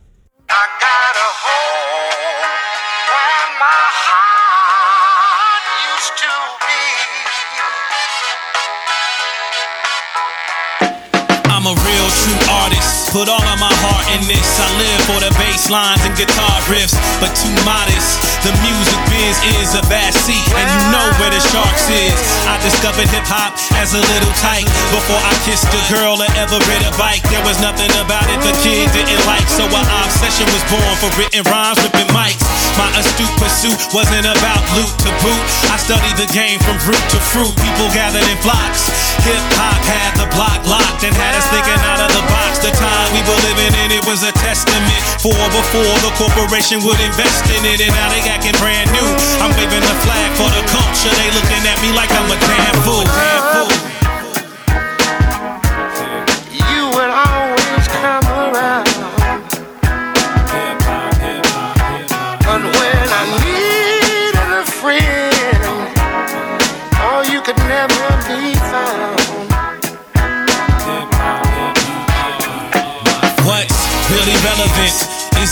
[14.15, 14.47] In this.
[14.59, 18.23] I live for the bass lines and guitar riffs, but too modest.
[18.47, 22.15] The music biz is a vast sea, and you know where the sharks is.
[22.47, 24.69] I discovered hip hop as a little tyke.
[24.95, 28.39] Before I kissed a girl or ever rid a bike, there was nothing about it
[28.45, 29.47] the kid didn't like.
[29.51, 32.45] So our obsession was born for written rhymes, ripping mics.
[32.79, 35.43] My astute pursuit wasn't about loot to boot.
[35.73, 37.51] I studied the game from root to fruit.
[37.57, 38.87] People gathered in flocks.
[39.25, 42.61] Hip hop had the block locked and had us thinking out of the box.
[42.61, 46.99] The time we were living in it was a testament for before the corporation would
[47.01, 49.07] invest in it, and now they acting brand new.
[49.41, 51.09] I'm waving the flag for the culture.
[51.09, 53.03] They looking at me like I'm a damn fool.
[53.03, 53.84] Damn fool.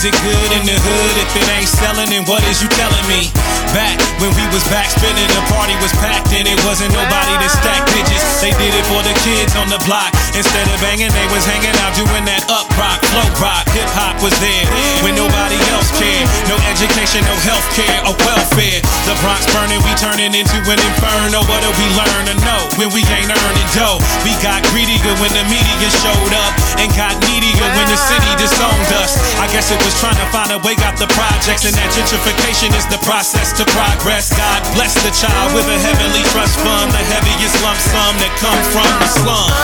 [0.04, 2.12] Is it good in the hood if it ain't selling?
[2.12, 3.32] And what is you telling me?
[3.72, 7.48] Back when we was back spinning, the party was packed and it wasn't nobody to
[7.48, 8.44] stack digits.
[8.44, 10.12] They did it for the kids on the block.
[10.36, 13.64] Instead of banging, they was hanging out doing that up rock, flow rock.
[13.72, 14.68] Hip hop was there
[15.00, 16.28] when nobody else cared.
[16.52, 18.84] No education, no health care or welfare.
[19.08, 21.40] The Bronx burning, we turning into an inferno.
[21.48, 24.04] What do we learn to know when we ain't earning dough?
[24.20, 28.92] We got greedier when the media showed up and got needier when the city disowned
[29.00, 29.16] us.
[29.40, 32.72] I guess it was trying to find a way out the projects, and that gentrification
[32.74, 34.32] is the process to progress.
[34.34, 38.66] God bless the child with a heavenly trust fund, the heaviest lump sum that comes
[38.74, 39.54] from the slums.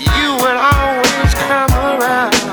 [0.00, 2.47] You would always come around.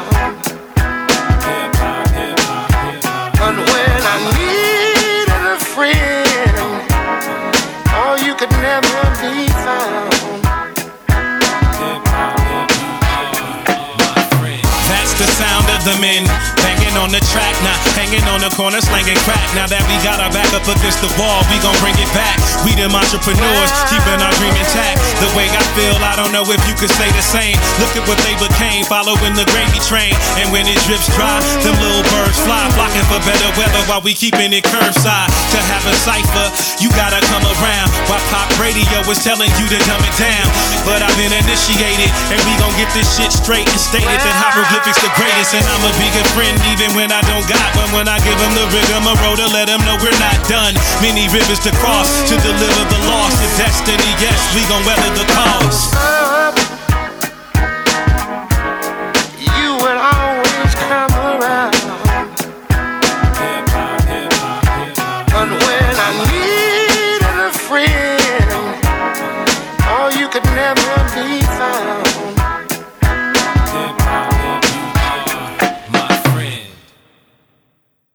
[15.86, 16.26] Sound of the men.
[16.58, 19.42] Banging on the track, not hanging on the corner slanging crack.
[19.58, 22.38] Now that we got our back up against the wall, we gon' bring it back.
[22.62, 25.02] We them entrepreneurs, keeping our dream intact.
[25.18, 27.58] The way I feel, I don't know if you could say the same.
[27.82, 30.14] Look at what they became, following the gravy train.
[30.38, 34.14] And when it drips dry, them little birds fly, flocking for better weather while we
[34.14, 35.30] keeping it curbside.
[35.58, 36.48] To have a cipher,
[36.78, 37.90] you gotta come around.
[38.06, 40.46] While pop radio is telling you to dumb it down.
[40.86, 45.02] But I've been initiated, and we gon' get this shit straight and stated that hieroglyphics
[45.02, 45.58] the greatest.
[45.58, 47.95] And I'ma be friend even when I don't got one.
[47.96, 50.76] When I give them the rigmarole to let them know we're not done.
[51.00, 54.12] Many rivers to cross to deliver the lost to destiny.
[54.20, 56.65] Yes, we gon' weather the cause.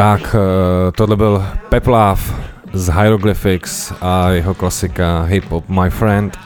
[0.01, 2.35] Tak, eh, tohle byl Peplav
[2.73, 6.37] z Hieroglyphics a jeho klasika Hip Hop My Friend.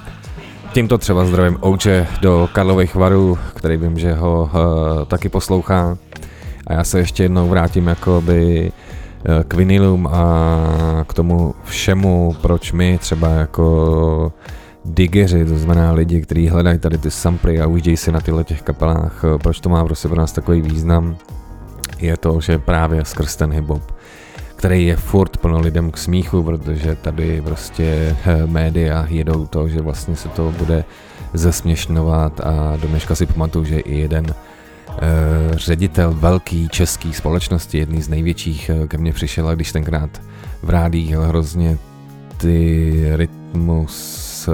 [0.72, 5.98] Tímto třeba zdravím Ouče do Karlových varů, který vím, že ho uh, taky poslouchá.
[6.66, 8.72] A já se ještě jednou vrátím jakoby
[9.28, 14.32] uh, k vinilům a k tomu všemu, proč my třeba jako
[14.84, 18.62] digeři, to znamená lidi, kteří hledají tady ty samply a ujíždějí si na tyhle těch
[18.62, 21.16] kapelách, eh, proč to má prostě pro nás takový význam,
[21.98, 23.82] je to, že právě skrz ten hip-hop,
[24.56, 29.80] který je furt plno lidem k smíchu, protože tady prostě eh, média jedou to, že
[29.80, 30.84] vlastně se to bude
[31.34, 34.32] zesměšňovat a do dneška si pamatuju, že i jeden uh,
[35.56, 40.22] ředitel velký český společnosti, jedný z největších, ke mně přišel a když tenkrát
[40.62, 41.78] v rádích hrozně
[42.36, 44.48] ty rytmus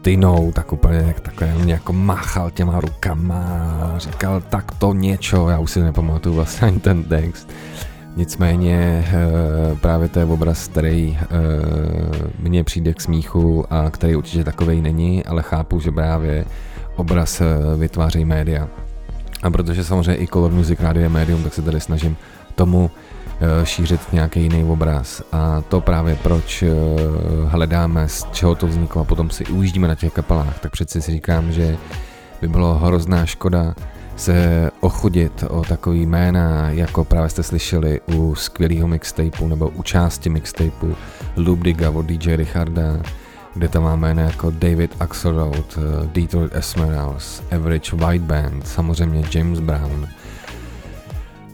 [0.00, 3.44] stynou, tak úplně jak takhle mě jako machal těma rukama
[3.82, 7.48] a říkal tak to něčo, já už si nepamatuju vlastně ani ten text.
[8.16, 11.26] Nicméně eh, právě to je obraz, který eh,
[12.38, 16.44] mně přijde k smíchu a který určitě takovej není, ale chápu, že právě
[16.96, 17.44] obraz eh,
[17.76, 18.68] vytváří média.
[19.42, 22.16] A protože samozřejmě i Color Music Radio je médium, tak se tady snažím
[22.54, 22.90] tomu
[23.64, 25.22] šířit nějaký jiný obraz.
[25.32, 26.68] A to právě proč eh,
[27.46, 29.02] hledáme, z čeho to vzniklo.
[29.02, 31.76] A potom si ujíždíme na těch kapelách, tak přeci si říkám, že
[32.40, 33.74] by bylo hrozná škoda
[34.16, 40.30] se ochudit o takový jména, jako právě jste slyšeli u skvělého mixtapeu nebo u části
[40.30, 40.96] mixtapeu
[41.36, 43.00] Loop Digga od DJ Richarda,
[43.54, 49.60] kde tam máme jména jako David Axelrod, eh, Detroit Esmeralds, Average White Band, samozřejmě James
[49.60, 50.08] Brown,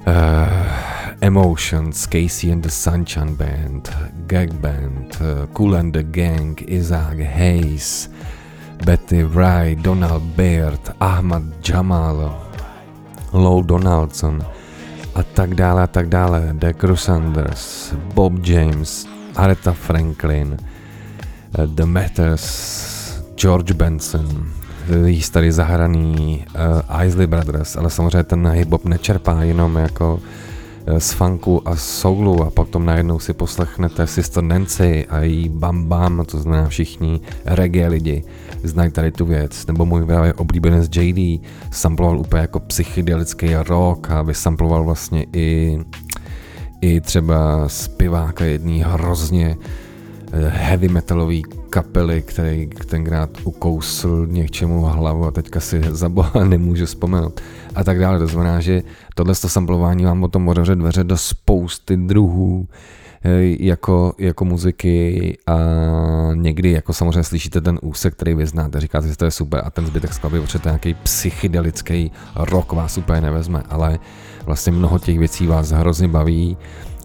[0.06, 3.88] uh, Emotions, Casey and the Sunshine Band,
[4.26, 8.08] Gag Band, uh, Cool and the Gang, Isaac Hayes,
[8.84, 12.40] Betty Wright, Donald Baird, Ahmad Jamal,
[13.32, 14.44] Low Donaldson
[15.14, 19.06] a tak dále a tak dále, Deck Sanders, Bob James,
[19.36, 20.58] Aretha Franklin,
[21.58, 22.44] uh, The Matters,
[23.36, 24.50] George Benson,
[25.04, 26.44] jí tady zahraný
[26.90, 32.42] uh, Isley Brothers, ale samozřejmě ten hip-hop nečerpá jenom jako uh, z funku a soulu
[32.42, 37.88] a potom najednou si poslechnete Sister Nancy a jí Bam Bam, to znamená všichni reggae
[37.88, 38.24] lidi,
[38.62, 44.22] znají tady tu věc, nebo můj právě oblíbenec JD samploval úplně jako psychedelický rock a
[44.22, 45.78] vysamploval vlastně i
[46.84, 49.83] i třeba zpěváka jedný hrozně eh,
[50.48, 57.40] heavy metalový kapely, který tenkrát ukousl něčemu hlavu a teďka si za boha nemůžu vzpomenout.
[57.74, 58.18] A tak dále.
[58.18, 58.82] To znamená, že
[59.14, 62.68] tohle samplování vám tom otevře dveře do spousty druhů
[63.24, 65.56] eh, jako, jako muziky a
[66.34, 69.70] někdy jako samozřejmě slyšíte ten úsek, který vy znáte, říkáte si, to je super a
[69.70, 73.98] ten zbytek skladby, protože to nějaký psychedelický rock vás úplně nevezme, ale
[74.46, 76.56] vlastně mnoho těch věcí vás hrozně baví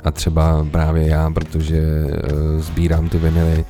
[0.04, 3.66] a třeba právě já, protože uh, sbírám ty vinily,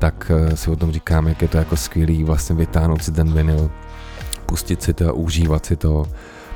[0.00, 3.32] tak eh, si o tom říkám, jak je to jako skvělý vlastně vytáhnout si ten
[3.32, 3.70] vinyl,
[4.46, 6.06] pustit si to a užívat si to,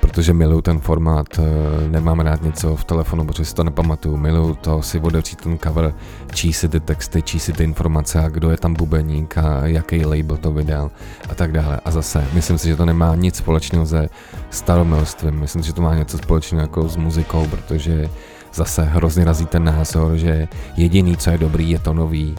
[0.00, 4.54] protože miluju ten formát, eh, nemám rád něco v telefonu, protože si to nepamatuju, miluju
[4.54, 5.94] to si otevřít ten cover,
[6.34, 10.04] číst si ty texty, číst si ty informace a kdo je tam bubeník a jaký
[10.04, 10.90] label to vydal
[11.30, 11.80] a tak dále.
[11.84, 14.08] A zase, myslím si, že to nemá nic společného se
[14.50, 18.08] staromilstvím, myslím si, že to má něco společného jako s muzikou, protože
[18.54, 22.34] zase hrozně razí ten názor, že jediný, co je dobrý, je to nový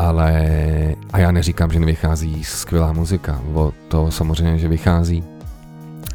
[0.00, 0.32] ale
[1.12, 5.24] a já neříkám, že nevychází skvělá muzika, o to samozřejmě, že vychází,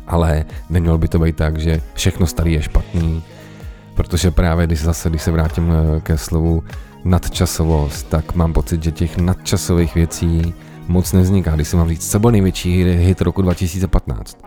[0.07, 3.23] ale nemělo by to být tak, že všechno starý je špatný,
[3.95, 6.63] protože právě když zase, když se vrátím eh, ke slovu
[7.03, 10.53] nadčasovost, tak mám pocit, že těch nadčasových věcí
[10.87, 11.55] moc nevzniká.
[11.55, 14.37] Když si mám říct, co byl největší hit roku 2015?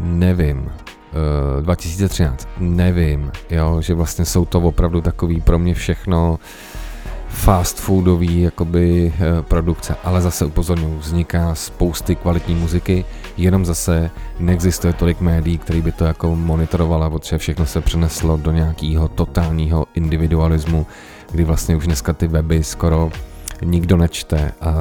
[0.00, 0.70] Nevím.
[1.14, 2.48] Uh, 2013?
[2.58, 3.32] Nevím.
[3.50, 6.38] Jo, že vlastně jsou to opravdu takový pro mě všechno
[7.34, 13.04] fast foodový jakoby eh, produkce, ale zase upozorňuji, vzniká spousty kvalitní muziky,
[13.36, 18.52] jenom zase neexistuje tolik médií, který by to jako monitorovala, protože všechno se přeneslo do
[18.52, 20.86] nějakého totálního individualismu,
[21.32, 23.10] kdy vlastně už dneska ty weby skoro
[23.64, 24.74] nikdo nečte a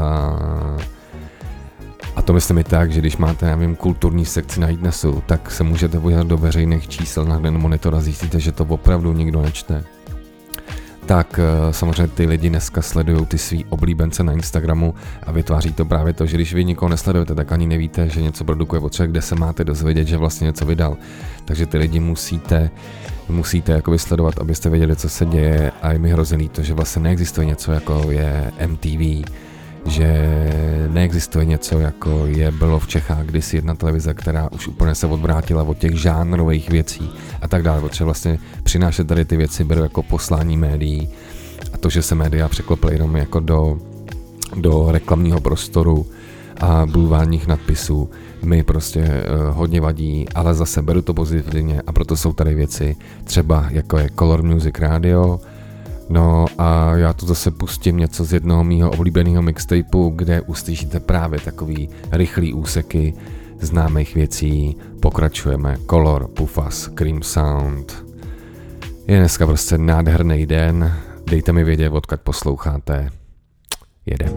[2.16, 5.52] a to myslím i tak, že když máte, já vím, kulturní sekci na iDnesu, tak
[5.52, 9.42] se můžete podívat do veřejných čísel na den monitor a zjistíte, že to opravdu nikdo
[9.42, 9.84] nečte.
[11.06, 15.86] Tak eh, samozřejmě ty lidi dneska sledují ty svý oblíbence na Instagramu a vytváří to
[15.86, 19.22] právě to, že když vy nikoho nesledujete, tak ani nevíte, že něco produkuje potřeba, kde
[19.22, 20.98] se máte dozvědět, že vlastně něco vydal.
[21.46, 22.70] Takže ty lidi musíte
[23.30, 25.72] musíte jako vysledovat, abyste věděli, co se děje.
[25.82, 29.30] A je mi hrozně líto, že vlastně neexistuje něco jako je MTV,
[29.86, 30.08] že
[30.88, 35.64] neexistuje něco, jako je bylo v Čechách kdysi jedna televize, která už úplně se odvrátila
[35.64, 37.10] od těch žánrových věcí
[37.42, 41.10] a tak dále, protože vlastně přinášet tady ty věci beru jako poslání médií
[41.74, 43.78] a to, že se média překlopily jenom jako do,
[44.56, 46.06] do reklamního prostoru
[46.62, 48.10] a bulvárních nadpisů,
[48.44, 52.96] mi prostě uh, hodně vadí, ale zase beru to pozitivně a proto jsou tady věci
[53.24, 55.40] třeba jako je Color Music Radio,
[56.10, 61.40] No a já tu zase pustím něco z jednoho mýho oblíbeného mixtapeu, kde uslyšíte právě
[61.40, 63.14] takový rychlý úseky
[63.62, 64.78] známých věcí.
[65.00, 68.06] Pokračujeme Color, Pufas, Cream Sound.
[69.08, 70.94] Je dneska prostě nádherný den.
[71.26, 73.10] Dejte mi vědět, odkud posloucháte.
[74.06, 74.32] Jedem.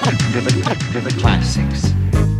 [0.00, 0.50] Return to the
[0.92, 2.33] to the to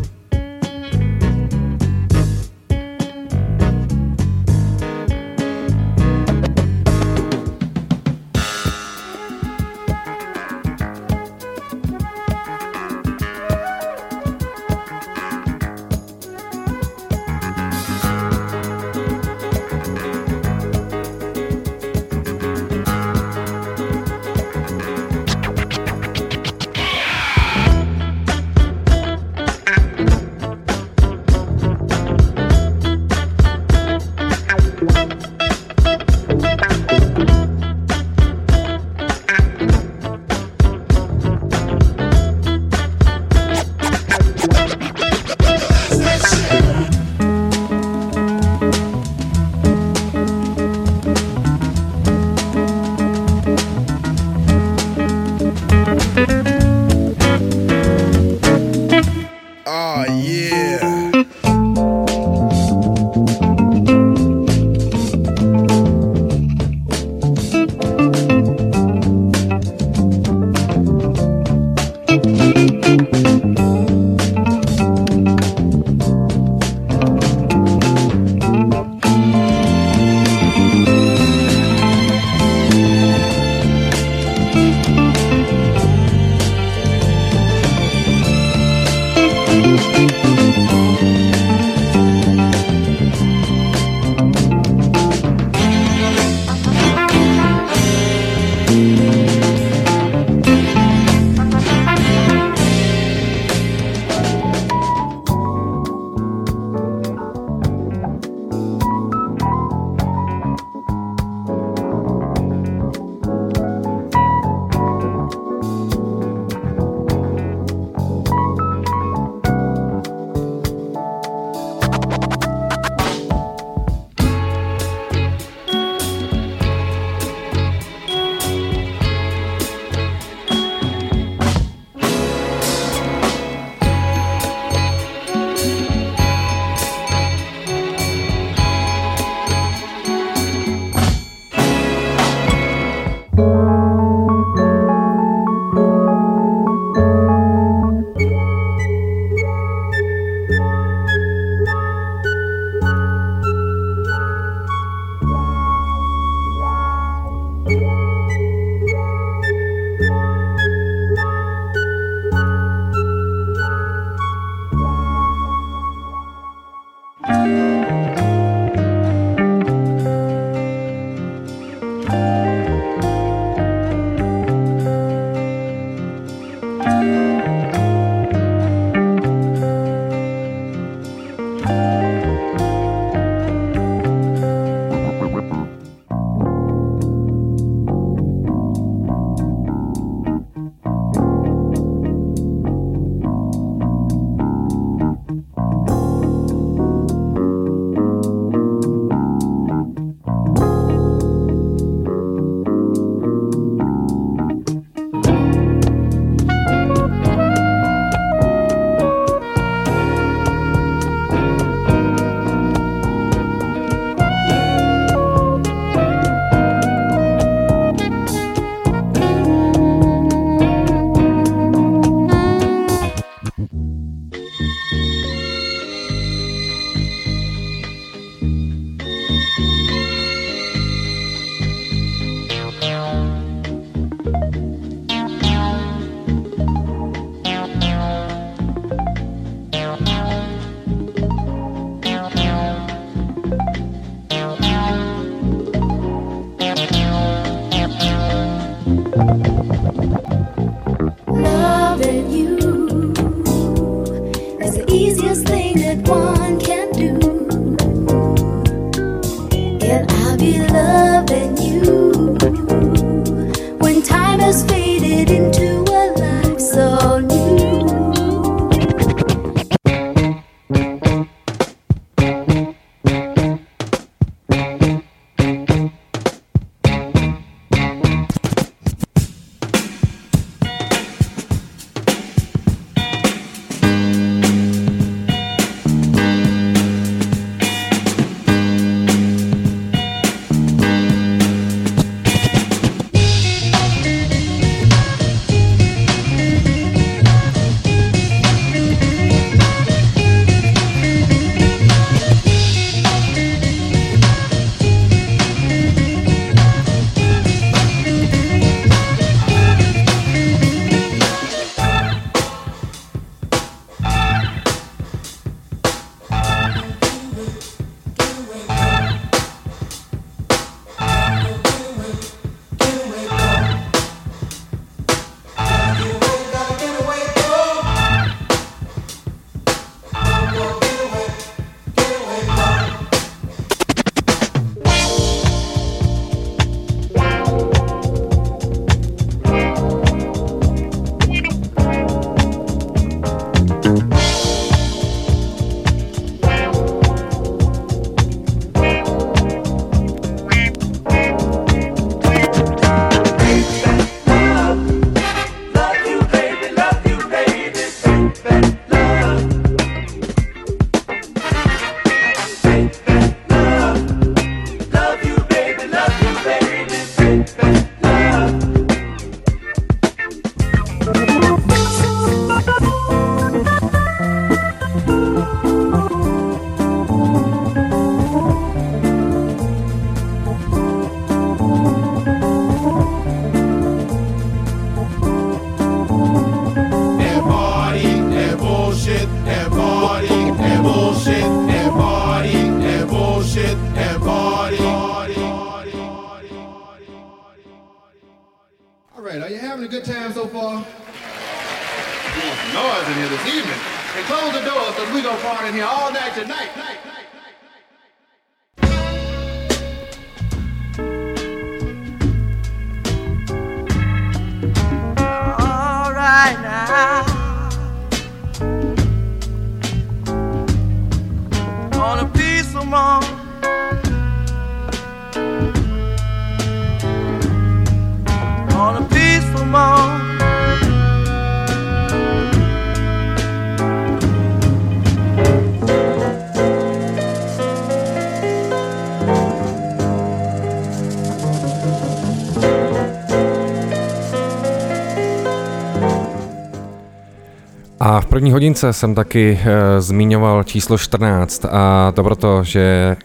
[448.04, 448.30] the classics.
[448.30, 453.16] první hodince jsem taky e, zmiňoval číslo 14 a to proto, že e,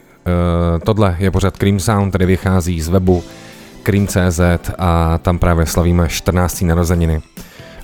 [0.80, 3.23] tohle je pořád Cream Sound, který vychází z webu
[3.84, 4.39] Cream.cz
[4.77, 6.61] a tam právě slavíme 14.
[6.61, 7.22] narozeniny.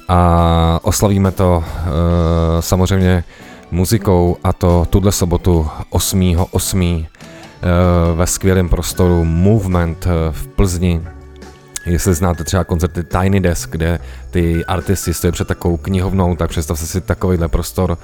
[0.08, 3.24] A oslavíme to e, samozřejmě
[3.72, 7.06] muzikou a to tuhle sobotu 8.8.
[7.06, 7.06] E,
[8.16, 11.02] ve skvělém prostoru Movement v Plzni
[11.86, 14.00] Jestli znáte třeba koncerty Tiny Desk, kde
[14.32, 17.98] ty artisti stojí před takovou knihovnou, tak představte si takovýhle prostor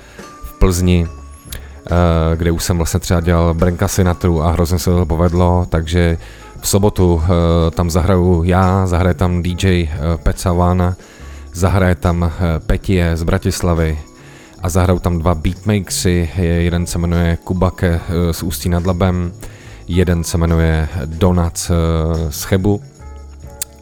[0.43, 5.05] v Plzni, eh, kde už jsem vlastně třeba dělal Brenka Sinatru a hrozně se to
[5.05, 6.17] povedlo, takže
[6.61, 9.87] v sobotu eh, tam zahraju já, zahraje tam DJ eh,
[10.23, 10.95] Peca Vana,
[11.53, 12.31] zahraje tam
[12.65, 13.99] Petie z Bratislavy
[14.63, 17.99] a zahrajou tam dva beatmakersy, jeden se jmenuje Kubake
[18.31, 19.33] z Ústí nad Labem,
[19.87, 21.71] jeden se jmenuje Donuts
[22.29, 22.81] z Chebu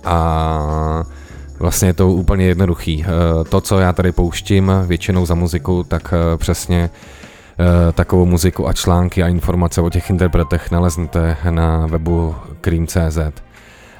[0.05, 1.03] a
[1.59, 3.05] vlastně je to úplně jednoduchý.
[3.05, 8.67] Eh, to, co já tady pouštím většinou za muziku, tak eh, přesně eh, takovou muziku
[8.67, 13.19] a články a informace o těch interpretech naleznete na webu cream.cz.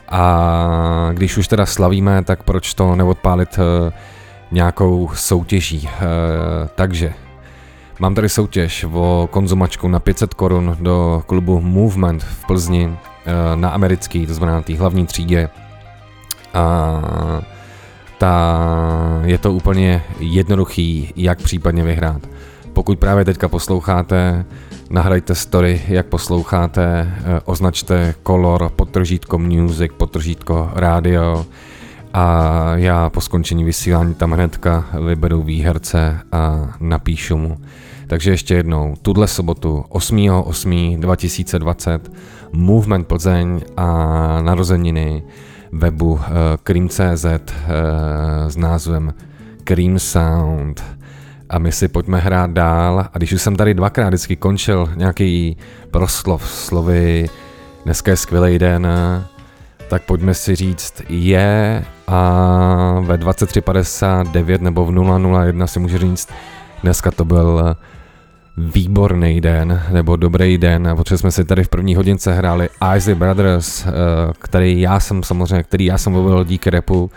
[0.10, 3.60] A když už teda slavíme, tak proč to neodpálit
[4.52, 5.90] nějakou soutěží.
[6.76, 7.14] Takže
[8.00, 12.98] mám tady soutěž o konzumačku na 500 korun do klubu Movement v Plzni
[13.56, 15.50] na americký, to znamená na té hlavní třídě
[16.54, 17.02] a
[18.18, 18.60] ta,
[19.24, 22.22] je to úplně jednoduchý, jak případně vyhrát.
[22.74, 24.46] Pokud právě teďka posloucháte,
[24.90, 31.46] nahrajte story, jak posloucháte, eh, označte kolor, potržítko music, potržítko radio
[32.14, 37.58] a já po skončení vysílání tam hnedka vyberu výherce a napíšu mu.
[38.08, 42.00] Takže ještě jednou, tuhle sobotu 8.8.2020
[42.52, 43.88] Movement Plzeň a
[44.42, 45.24] narozeniny
[45.72, 46.20] webu uh,
[46.64, 47.40] Cream.cz uh,
[48.48, 49.14] s názvem
[49.64, 50.84] Cream Sound.
[51.50, 53.08] A my si pojďme hrát dál.
[53.14, 55.58] A když už jsem tady dvakrát vždycky končil nějaký
[55.92, 57.30] proslov slovy
[57.86, 58.88] dneska je skvělý den,
[59.90, 64.92] tak pojďme si říct je a ve 23.59 nebo v
[65.46, 66.30] 001 si můžu říct,
[66.84, 67.76] dneska to byl
[68.60, 73.86] výborný den, nebo dobrý den, protože jsme si tady v první hodince hráli Isley Brothers,
[73.86, 73.92] eh,
[74.40, 77.12] který já jsem samozřejmě, který já jsem objevil díky repu,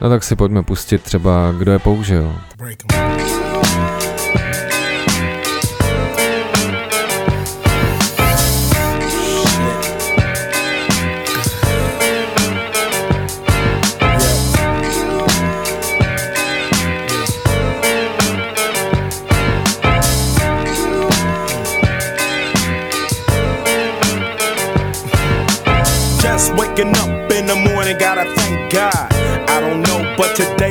[0.00, 2.32] no tak si pojďme pustit třeba, kdo je použil.
[2.58, 3.07] Break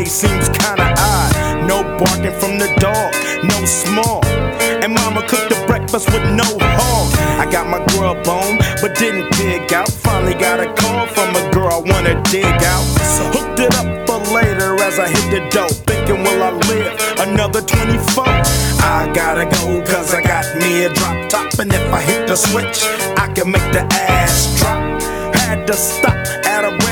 [0.10, 1.68] seems kinda odd.
[1.68, 3.14] No barking from the dog,
[3.44, 4.24] no small.
[4.84, 6.48] And mama cooked the breakfast with no
[6.78, 7.08] hog.
[7.40, 9.90] I got my grub on, but didn't dig out.
[9.90, 12.86] Finally got a call from a girl I wanna dig out.
[13.16, 15.78] So hooked it up for later as I hit the dope.
[15.88, 18.24] Thinking, will I live another 24?
[18.80, 21.60] I gotta go, cause I got me a drop top.
[21.60, 22.84] And if I hit the switch,
[23.18, 24.80] I can make the ass drop.
[25.36, 26.27] Had to stop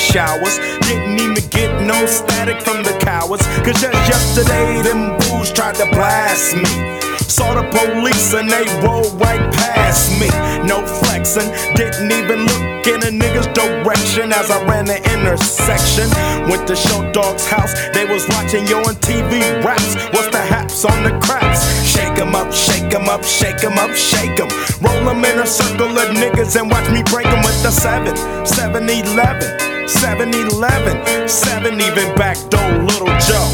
[0.00, 0.56] Showers.
[0.88, 3.44] Didn't even get no static from the cowards.
[3.60, 6.74] Cause just yesterday, them booze tried to blast me.
[7.18, 10.28] Saw the police and they rolled right past me.
[10.66, 16.10] No flexing, didn't even look in a nigga's direction as I ran the intersection.
[16.50, 19.94] Went to Show Dog's house, they was watching yo on TV raps.
[20.12, 21.62] What's the haps on the craps?
[21.86, 24.48] Shake 'em up, shake 'em up, shake 'em up, shake 'em.
[24.82, 28.16] Roll 'em in a circle of niggas and watch me break 'em with the 7,
[28.44, 29.69] 7 11.
[29.90, 33.50] 7 Eleven, 7 even backdoor Little Joe.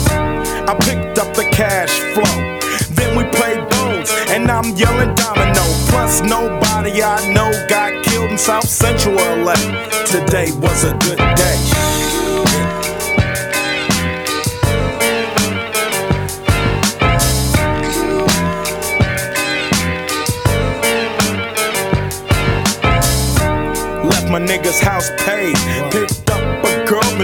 [0.69, 2.37] I picked up the cash flow.
[2.95, 5.65] Then we played bones, and I'm yelling domino.
[5.89, 9.55] Plus, nobody I know got killed in South Central LA.
[10.05, 11.57] Today was a good day.
[24.05, 26.26] Left my nigga's house paid.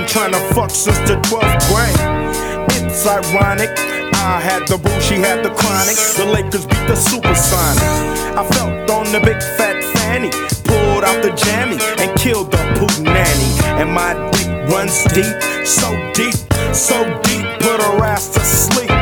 [0.02, 2.76] Been trying to fuck since the 12th grade.
[2.76, 3.70] It's ironic.
[4.14, 5.96] I had the boo, she had the chronic.
[6.16, 8.36] The Lakers beat the Supersonics.
[8.36, 10.30] I felt on the big fat fanny,
[10.64, 13.50] pulled out the jammy and killed the poop nanny.
[13.80, 16.34] And my dick runs deep, so deep,
[16.74, 19.01] so deep, put her ass to sleep.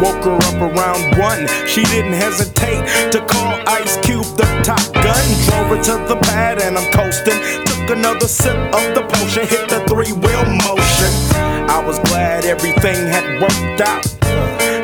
[0.00, 1.48] Woke her up around one.
[1.66, 5.24] She didn't hesitate to call Ice Cube the top gun.
[5.48, 7.40] Drove her to the pad and I'm coasting.
[7.64, 11.12] Took another sip of the potion, hit the three wheel motion.
[11.72, 14.04] I was glad everything had worked out.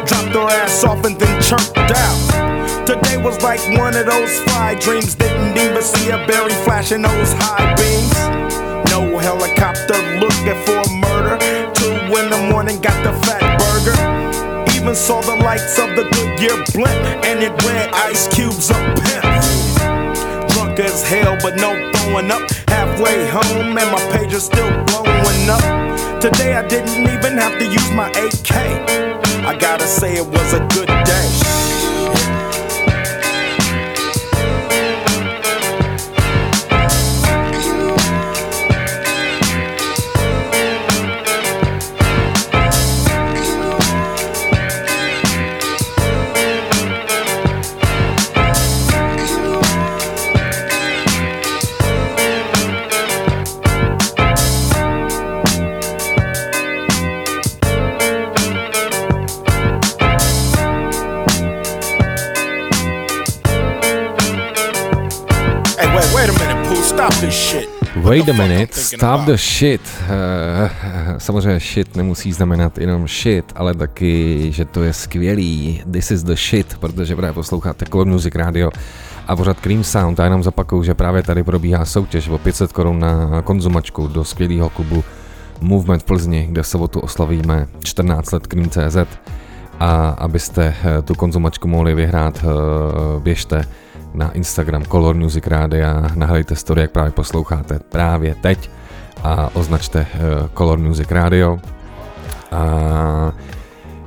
[0.08, 2.86] Dropped her ass off and then chirped out.
[2.86, 5.14] Today was like one of those fly dreams.
[5.14, 8.16] Didn't even see a berry flashing those high beams.
[8.90, 11.36] No helicopter looking for murder.
[11.74, 14.21] Two in the morning, got the fat burger
[14.82, 20.50] even saw the lights of the Goodyear blimp, and it read Ice Cube's a pimp.
[20.50, 22.50] Drunk as hell, but no throwing up.
[22.66, 26.20] Halfway home, and my page is still blowing up.
[26.20, 28.52] Today I didn't even have to use my AK.
[29.46, 31.61] I gotta say it was a good day.
[67.02, 67.68] Stop this shit.
[67.96, 69.80] Wait a minute, stop the shit.
[69.80, 75.82] Uh, samozřejmě shit nemusí znamenat jenom shit, ale taky, že to je skvělý.
[75.92, 78.70] This is the shit, protože právě posloucháte Core Music Radio
[79.28, 80.20] a pořád Cream Sound.
[80.20, 84.70] A jenom zapakuju, že právě tady probíhá soutěž o 500 korun na konzumačku do skvělého
[84.70, 85.04] klubu
[85.60, 88.96] Movement v Plzni, kde v sobotu oslavíme 14 let Cream.cz
[89.80, 93.64] a abyste eh, tu konzumačku mohli vyhrát, eh, běžte
[94.14, 98.70] na Instagram Color Music Radio, nahrajte story, jak právě posloucháte právě teď
[99.22, 100.18] a označte eh,
[100.58, 101.58] Color Music Radio.
[102.52, 103.32] A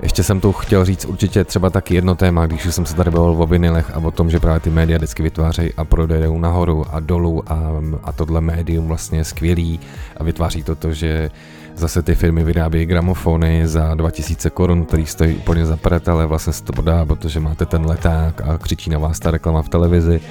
[0.02, 3.44] ještě jsem tu chtěl říct určitě třeba taky jedno téma, když jsem se tady bavil
[3.44, 7.00] o vinilech a o tom, že právě ty média vždycky vytvářejí a prodejdou nahoru a
[7.00, 7.60] dolů a,
[8.04, 9.80] a tohle médium vlastně je skvělý
[10.18, 11.32] a vytváří to to, že
[11.76, 16.54] zase ty firmy vyrábějí gramofony za 2000 korun, který stojí úplně za pret, ale vlastně
[16.54, 20.22] se to podá, protože máte ten leták a křičí na vás ta reklama v televizi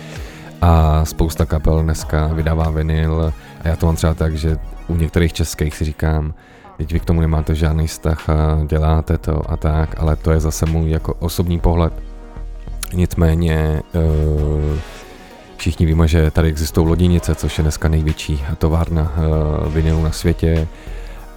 [0.60, 3.32] a spousta kapel dneska vydává vinyl
[3.64, 4.56] a já to mám třeba tak, že
[4.88, 6.34] u některých českých si říkám,
[6.76, 10.40] teď vy k tomu nemáte žádný vztah a děláte to a tak, ale to je
[10.40, 11.92] zase můj jako osobní pohled.
[12.92, 14.78] Nicméně uh,
[15.56, 20.68] všichni víme, že tady existují Lodinice, což je dneska největší továrna uh, vinylu na světě.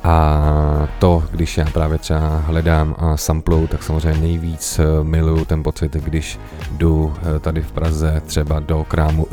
[0.04, 5.94] A to, když já právě třeba hledám a samplu, tak samozřejmě nejvíc miluju ten pocit,
[5.94, 6.40] když
[6.72, 9.28] jdu tady v Praze třeba do krámu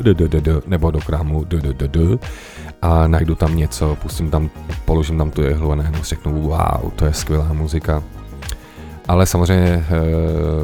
[0.67, 1.45] nebo do krámu
[2.81, 4.49] a najdu tam něco, pustím tam,
[4.85, 8.03] položím tam tu jehlu a najednou řeknu wow, to je skvělá muzika.
[9.07, 9.85] Ale samozřejmě,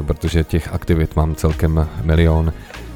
[0.06, 2.52] protože těch aktivit mám celkem milion,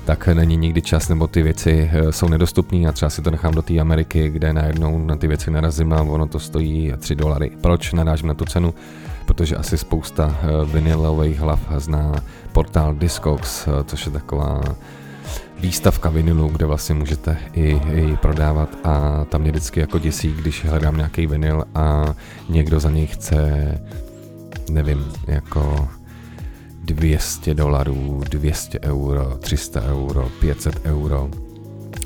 [0.07, 3.63] tak není nikdy čas, nebo ty věci jsou nedostupné a třeba si to nechám do
[3.63, 7.51] té Ameriky, kde najednou na ty věci narazím a ono to stojí 3 dolary.
[7.61, 8.75] Proč narážím na tu cenu?
[9.27, 10.39] Protože asi spousta
[10.73, 12.15] vinilových hlav zná
[12.53, 14.61] portál Discogs, což je taková
[15.61, 20.65] výstavka vinilu, kde vlastně můžete i, i prodávat a tam mě vždycky jako děsí, když
[20.65, 22.15] hledám nějaký vinyl a
[22.49, 23.39] někdo za něj chce,
[24.71, 25.89] nevím, jako
[26.87, 31.31] 200 dolarů, 200 euro, 300 euro, 500 euro.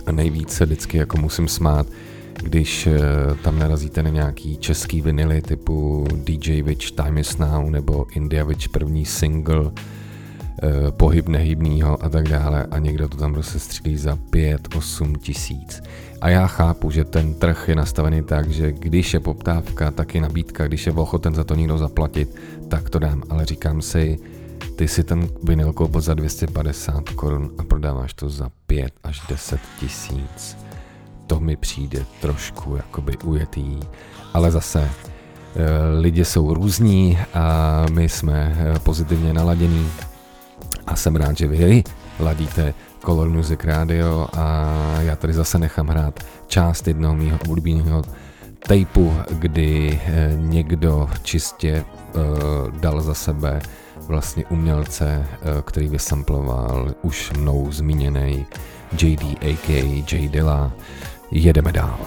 [0.07, 1.86] A nejvíc se vždycky jako musím smát,
[2.43, 2.89] když
[3.43, 8.69] tam narazíte na nějaký český vinily typu DJ Witch Time is Now nebo India Witch
[8.69, 9.70] první single,
[10.90, 15.82] pohyb nehybnýho a tak dále a někdo to tam prostě střílí za 5-8 tisíc.
[16.20, 20.20] A já chápu, že ten trh je nastavený tak, že když je poptávka, tak je
[20.20, 22.36] nabídka, když je ochoten za to někdo zaplatit,
[22.69, 24.19] tak to dám, ale říkám si,
[24.77, 29.61] ty si ten vinyl koupil za 250 korun a prodáváš to za 5 až 10
[29.81, 30.57] tisíc.
[31.27, 33.81] To mi přijde trošku jakoby ujetý,
[34.35, 34.91] ale zase
[35.99, 39.89] lidi jsou různí a my jsme pozitivně naladění
[40.87, 41.85] a jsem rád, že vy
[42.19, 42.74] ladíte
[43.05, 48.03] Color Music Radio a já tady zase nechám hrát část jednoho mýho oblíbeného
[48.69, 50.01] tejpu, kdy
[50.37, 51.85] někdo čistě
[52.81, 53.61] dal za sebe
[54.11, 55.27] vlastně umělce,
[55.65, 58.47] který vysamploval už mnou zmíněný
[58.93, 60.05] JD a.k.a.
[60.12, 60.73] J Dilla.
[61.31, 61.99] Jedeme dál.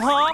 [0.00, 0.28] Huh?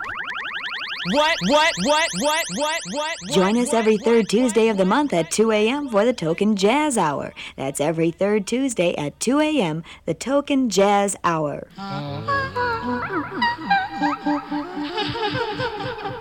[1.12, 3.16] What, what, what, what, what, what, what?
[3.34, 5.88] Join us every third Tuesday of the month at 2 a.m.
[5.88, 7.32] for the Token Jazz Hour.
[7.56, 11.66] That's every third Tuesday at 2 a.m., the Token Jazz Hour.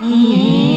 [0.00, 0.75] 嗯。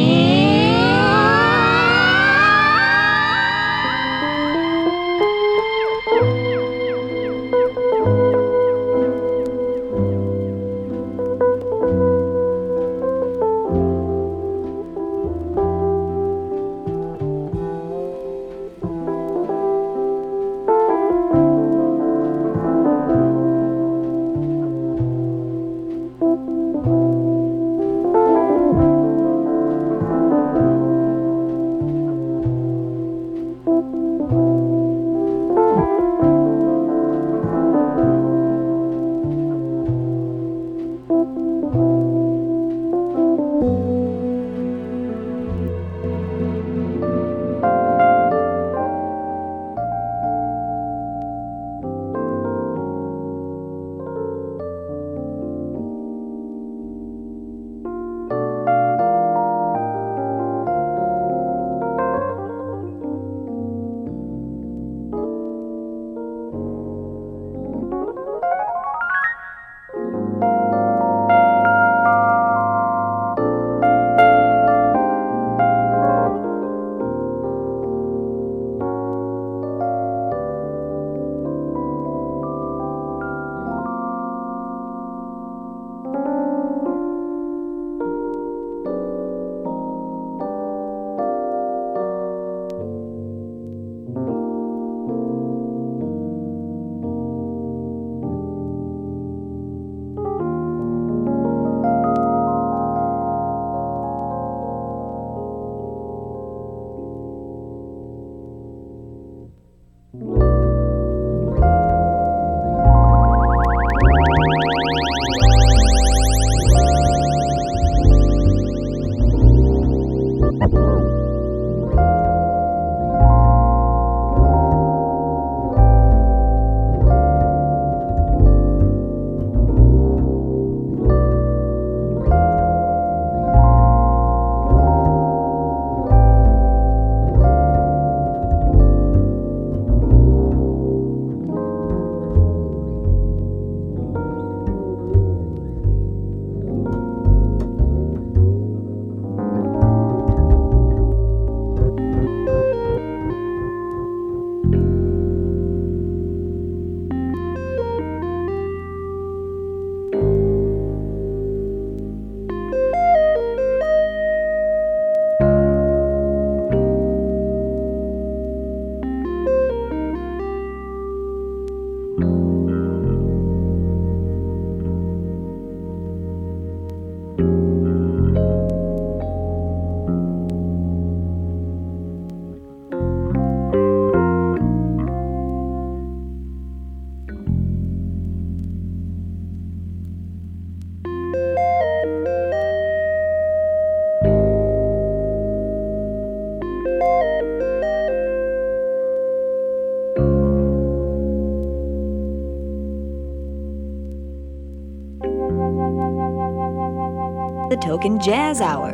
[208.00, 208.94] Token Jazz Hour.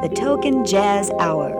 [0.00, 1.57] The Token Jazz Hour.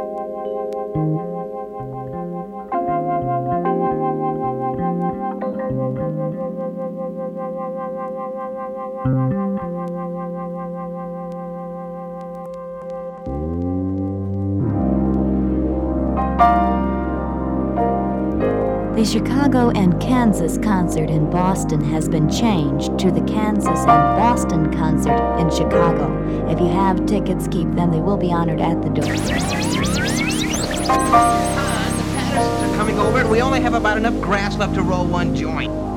[20.39, 26.07] Kansas concert in Boston has been changed to the Kansas and Boston concert in Chicago.
[26.49, 27.91] If you have tickets, keep them.
[27.91, 29.17] They will be honored at the door.
[30.91, 34.83] Ah, the Pattersons are coming over, and we only have about enough grass left to
[34.83, 35.88] roll one joint.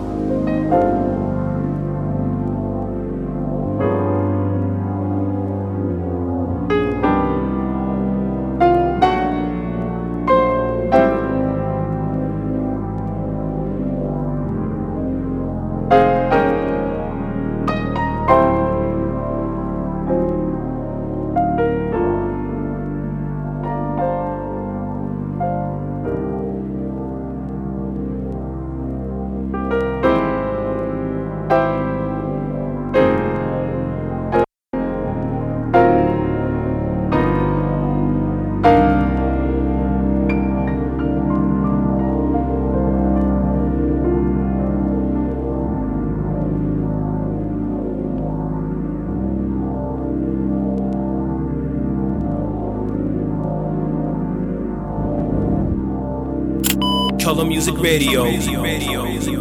[57.61, 59.40] Music Radio.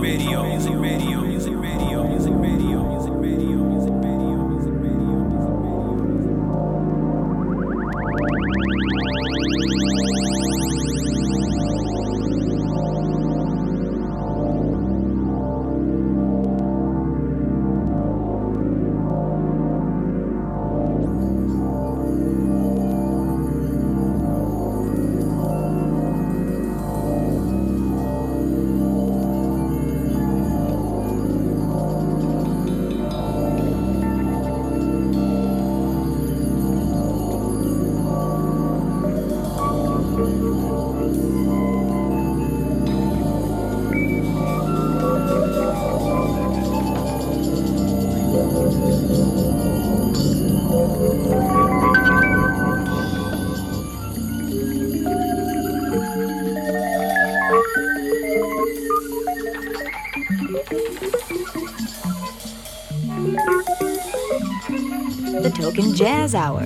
[66.32, 66.59] Token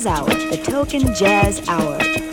[0.00, 0.30] Jazz Hour.
[0.50, 2.29] The Token Jazz Hour.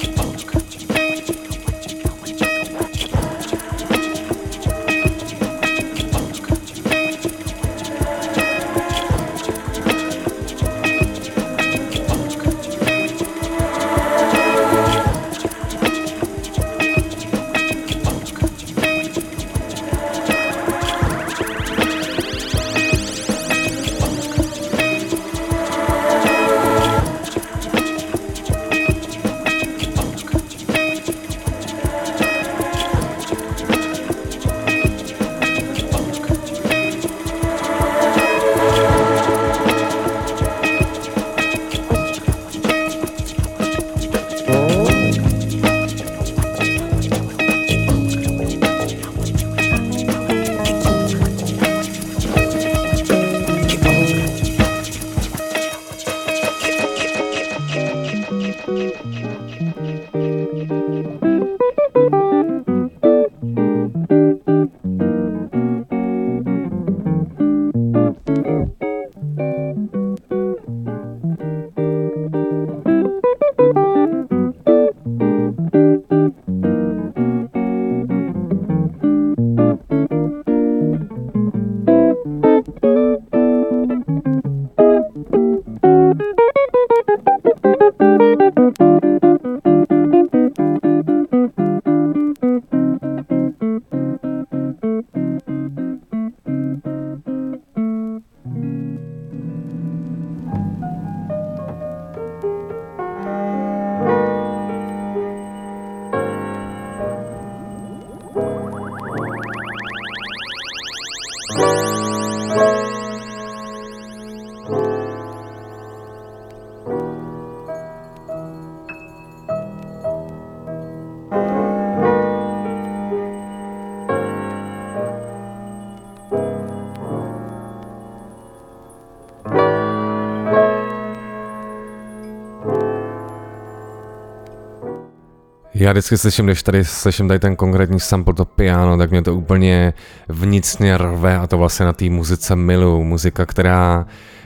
[135.79, 139.35] Já vždycky slyším, když tady slyším tady ten konkrétní sample, to piano, tak mě to
[139.35, 139.93] úplně
[140.27, 143.03] vnitřně rve a to vlastně na té muzice milu.
[143.03, 144.05] Muzika, která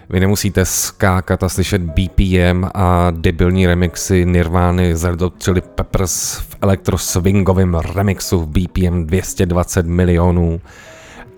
[0.09, 6.35] vy nemusíte skákat a slyšet BPM a debilní remixy Nirvány z Red Hot Chili Peppers
[6.35, 10.61] v elektroswingovém remixu v BPM 220 milionů.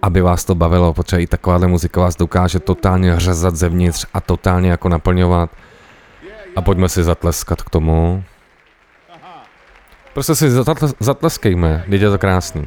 [0.01, 4.69] Aby vás to bavilo, protože i takováhle muzika vás dokáže totálně řezat zevnitř a totálně
[4.69, 5.49] jako naplňovat.
[6.55, 8.23] A pojďme si zatleskat k tomu.
[10.13, 10.49] Prostě si
[10.99, 12.65] zatleskejme, teď je to krásný.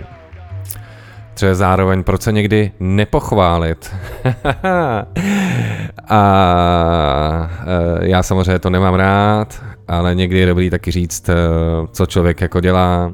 [1.35, 3.95] Třeba zároveň, proč se někdy nepochválit?
[6.09, 7.51] a
[8.01, 11.35] e, já samozřejmě to nemám rád, ale někdy je dobrý taky říct, e,
[11.93, 13.13] co člověk jako dělá.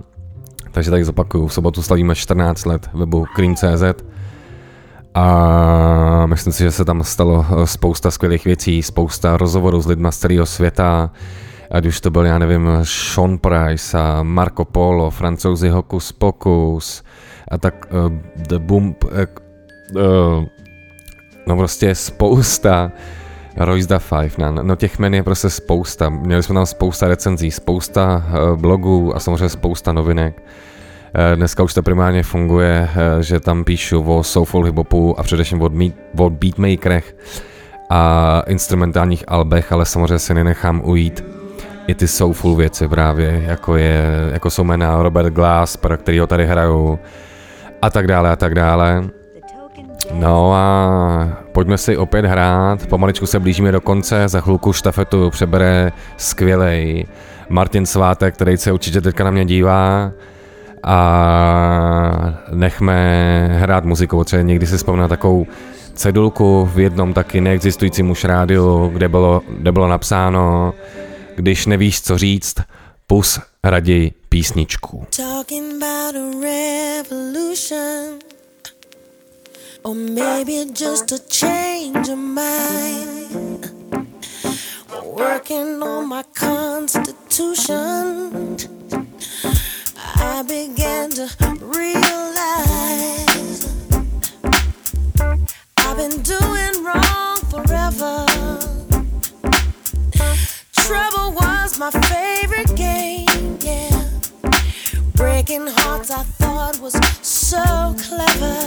[0.70, 4.04] Takže tady zopakuju, v sobotu slavíme 14 let webu Cream.cz
[5.14, 10.18] a myslím si, že se tam stalo spousta skvělých věcí, spousta rozhovorů s lidmi z
[10.18, 11.10] celého světa,
[11.72, 17.02] ať už to byl, já nevím, Sean Price a Marco Polo, francouzi Hocus Pocus
[17.50, 19.10] a tak uh, The Boom, uh,
[20.02, 20.44] uh,
[21.46, 22.92] no prostě spousta,
[23.56, 27.50] Royce da Five, no, no těch men je prostě spousta, měli jsme tam spousta recenzí,
[27.50, 30.42] spousta uh, blogů a samozřejmě spousta novinek.
[31.34, 32.88] Dneska už to primárně funguje,
[33.20, 37.16] že tam píšu o soulful hiphopu a především o, meet, o beatmakerech
[37.90, 41.24] a instrumentálních albech, ale samozřejmě si nenechám ujít
[41.86, 46.46] i ty soulful věci právě, jako, je, jako jsou jména Robert Glass, pro kterýho tady
[46.46, 46.98] hraju
[47.82, 49.04] a tak dále a tak dále.
[50.12, 55.92] No a pojďme si opět hrát, pomaličku se blížíme do konce, za chvilku štafetu přebere
[56.16, 57.06] skvělej
[57.48, 60.12] Martin Svátek, který se určitě teďka na mě dívá
[60.82, 65.46] a nechme hrát muziku, protože někdy si vzpomínám takovou
[65.94, 70.74] cedulku v jednom taky neexistujícím už rádiu, kde bylo, kde bylo napsáno
[71.36, 72.54] když nevíš, co říct,
[73.06, 75.06] pus raději písničku.
[79.84, 83.72] Or maybe just a change of mind.
[85.04, 88.30] Working on my constitution.
[90.14, 91.26] I began to
[91.60, 93.66] realize
[95.78, 98.31] I've been doing wrong forever
[100.92, 104.10] Trouble was my favorite game, yeah.
[105.14, 106.92] Breaking hearts I thought was
[107.26, 108.60] so clever.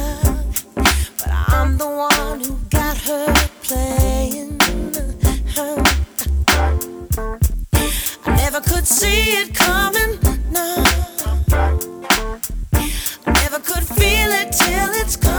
[0.74, 3.32] But I'm the one who got her
[3.62, 4.58] playing.
[8.26, 10.18] I never could see it coming,
[10.50, 10.84] no.
[13.28, 15.35] I never could feel it till it's come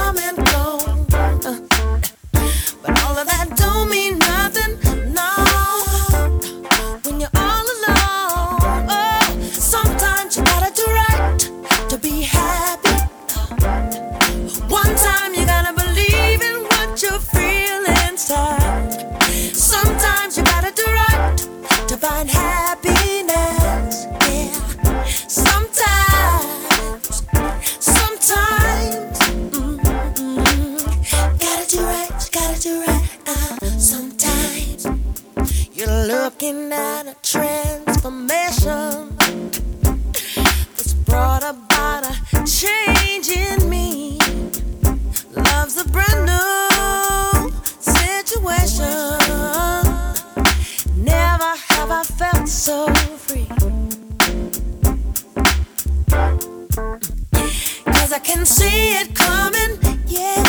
[36.46, 39.16] looking at a transformation
[40.76, 42.14] that's brought about a
[42.46, 44.18] change in me.
[45.34, 47.50] Love's a brand new
[47.80, 49.18] situation.
[50.96, 52.86] Never have I felt so
[53.16, 53.48] free.
[57.92, 60.45] Cause I can see it coming, yeah, yeah.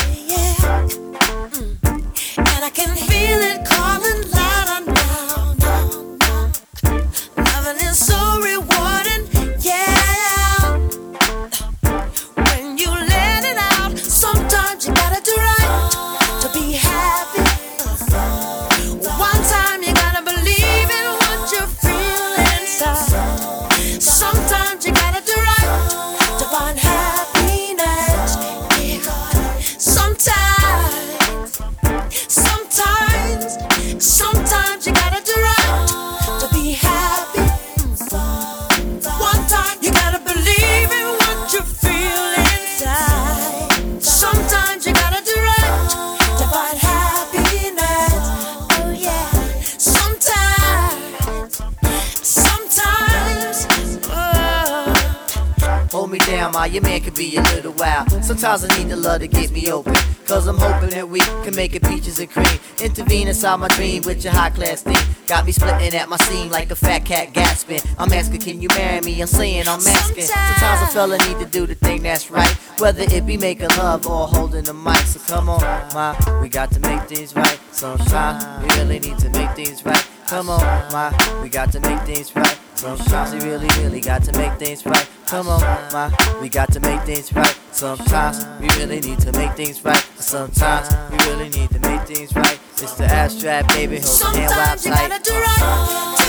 [56.65, 58.09] Your man could be a little wild.
[58.23, 59.95] Sometimes I need the love to get me open.
[60.25, 62.59] Cause I'm hoping that we can make it peaches and cream.
[62.83, 64.97] Intervene inside my dream with your high class thing.
[65.27, 67.79] Got me splitting at my seam like a fat cat gasping.
[67.97, 69.21] I'm asking, can you marry me?
[69.21, 70.23] I'm saying I'm asking.
[70.23, 72.51] Sometimes a fella need to do the thing that's right.
[72.79, 74.97] Whether it be making love or holding the mic.
[74.97, 75.61] So come on,
[75.93, 77.59] ma, we got to make things right.
[77.71, 80.16] Sometimes we really need to make things right.
[80.27, 80.59] Come on,
[80.91, 82.59] my, we got to make things right.
[82.75, 85.07] Sometimes we really, really got to make things right.
[85.25, 85.61] Come on,
[85.93, 87.57] my, we got to make things right.
[87.71, 90.03] Sometimes we really need to make things right.
[90.17, 92.59] Sometimes we really need to make things right.
[92.73, 94.01] It's the abstract, baby.
[94.03, 96.26] Hold the hand Sometimes you gotta do right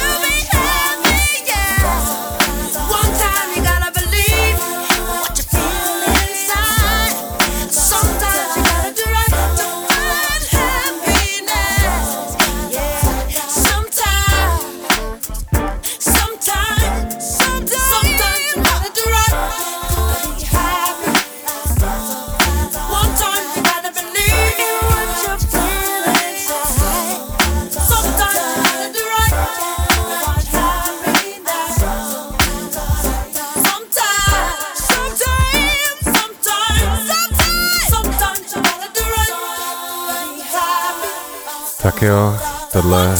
[41.99, 42.37] Tak jo,
[42.73, 43.15] tohle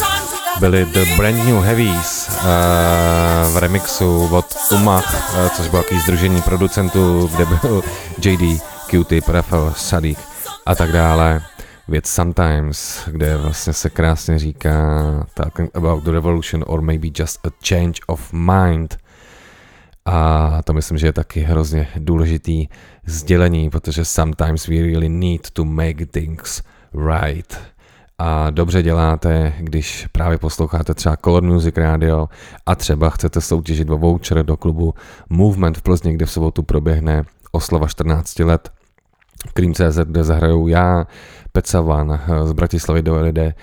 [0.61, 2.45] byly The Brand New Heavies uh,
[3.55, 7.83] v remixu od Umach, uh, což bylo takový združení producentů, kde byl
[8.25, 10.19] JD, Q-Tip, Rafael, Sadik
[10.67, 11.43] a tak dále.
[11.89, 14.73] Věc Sometimes, kde vlastně se krásně říká
[15.35, 18.99] talking about the revolution or maybe just a change of mind.
[20.05, 22.69] A to myslím, že je taky hrozně důležitý
[23.07, 26.63] sdělení, protože sometimes we really need to make things
[26.95, 27.78] right.
[28.19, 32.29] A dobře děláte, když právě posloucháte třeba Color Music Radio
[32.67, 34.95] a třeba chcete soutěžit o voucher do klubu
[35.29, 38.71] Movement v Plzni, kde v sobotu proběhne oslava 14 let.
[39.55, 41.07] Cream.cz, kde zahrajou já,
[41.53, 43.55] Pecavan z Bratislavy do lidé,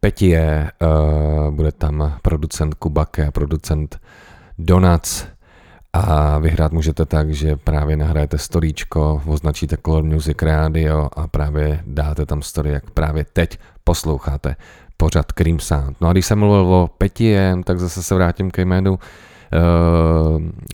[0.00, 4.00] Petie, uh, bude tam producent Kubake a producent
[4.58, 5.26] Donuts
[5.92, 12.26] a vyhrát můžete tak, že právě nahrajete storíčko, označíte Color Music Radio a právě dáte
[12.26, 14.56] tam story, jak právě teď posloucháte
[14.96, 15.96] pořad Cream Sound.
[16.00, 18.98] No a když jsem mluvil o Petiem, tak zase se vrátím ke jménu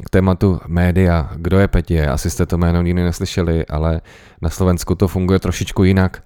[0.04, 1.30] k tématu média.
[1.36, 2.08] Kdo je Petie?
[2.08, 4.00] Asi jste to jméno nikdy neslyšeli, ale
[4.42, 6.22] na Slovensku to funguje trošičku jinak.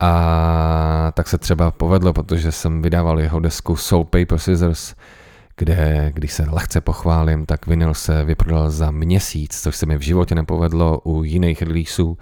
[0.00, 4.94] A tak se třeba povedlo, protože jsem vydával jeho desku Soul Paper Scissors,
[5.56, 10.02] kde, když se lehce pochválím, tak vinyl se vyprodal za měsíc, což se mi v
[10.02, 12.18] životě nepovedlo u jiných releaseů,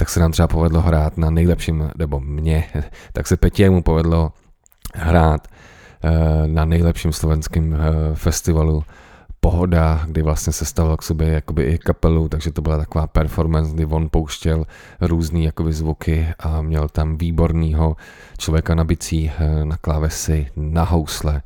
[0.00, 2.64] tak se nám třeba povedlo hrát na nejlepším, nebo mě,
[3.12, 4.32] tak se Petiemu povedlo
[4.94, 5.48] hrát
[6.46, 7.76] na nejlepším slovenském
[8.14, 8.84] festivalu
[9.40, 13.74] Pohoda, kdy vlastně se stavil k sobě jakoby i kapelu, takže to byla taková performance,
[13.74, 14.64] kdy on pouštěl
[15.00, 17.96] různý jakoby zvuky a měl tam výborného
[18.38, 19.32] člověka na bicí,
[19.64, 21.42] na klávesy, na housle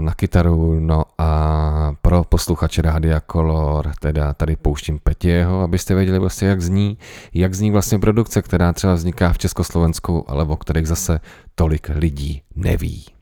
[0.00, 6.48] na kytaru, no a pro posluchače Rádia Color, teda tady pouštím Petieho, abyste věděli vlastně,
[6.48, 6.98] jak zní,
[7.34, 11.20] jak zní vlastně produkce, která třeba vzniká v Československu, ale o kterých zase
[11.54, 13.19] tolik lidí neví.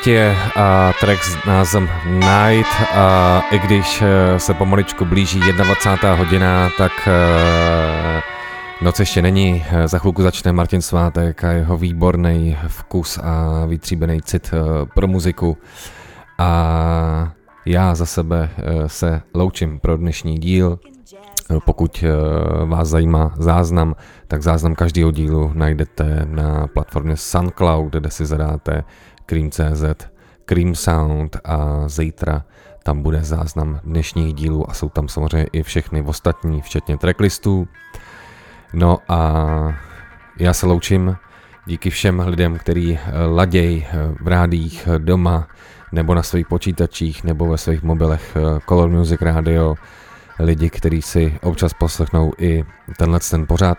[0.00, 6.14] Petě a track s názvem Night a i když eh, se pomaličku blíží 21.
[6.14, 8.22] hodina, tak eh,
[8.82, 9.64] noc ještě není.
[9.84, 15.56] Za chvilku začne Martin Svátek a jeho výborný vkus a vytříbený cit eh, pro muziku.
[16.38, 17.32] A
[17.66, 18.50] já za sebe
[18.86, 20.78] se loučím pro dnešní díl.
[21.64, 22.04] Pokud
[22.64, 23.94] vás zajímá záznam,
[24.28, 28.84] tak záznam každého dílu najdete na platformě SoundCloud, kde si zadáte
[29.30, 29.84] Cream.cz,
[30.44, 32.44] Cream Sound a zítra
[32.82, 37.68] tam bude záznam dnešních dílů a jsou tam samozřejmě i všechny ostatní, včetně tracklistů.
[38.72, 39.44] No a
[40.38, 41.16] já se loučím
[41.66, 42.98] díky všem lidem, kteří
[43.34, 43.86] laděj
[44.20, 45.48] v rádích doma
[45.92, 48.36] nebo na svých počítačích nebo ve svých mobilech
[48.68, 49.74] Color Music Radio,
[50.38, 52.64] lidi, kteří si občas poslechnou i
[52.98, 53.78] tenhle ten pořad.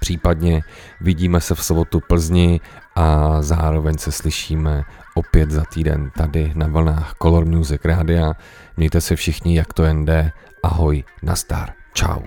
[0.00, 0.62] Případně
[1.00, 2.60] vidíme se v sobotu Plzni
[2.96, 8.32] a zároveň se slyšíme opět za týden tady na vlnách Color Music Rádia.
[8.76, 10.32] Mějte se všichni, jak to jen jde.
[10.62, 12.20] Ahoj, nastar, čau.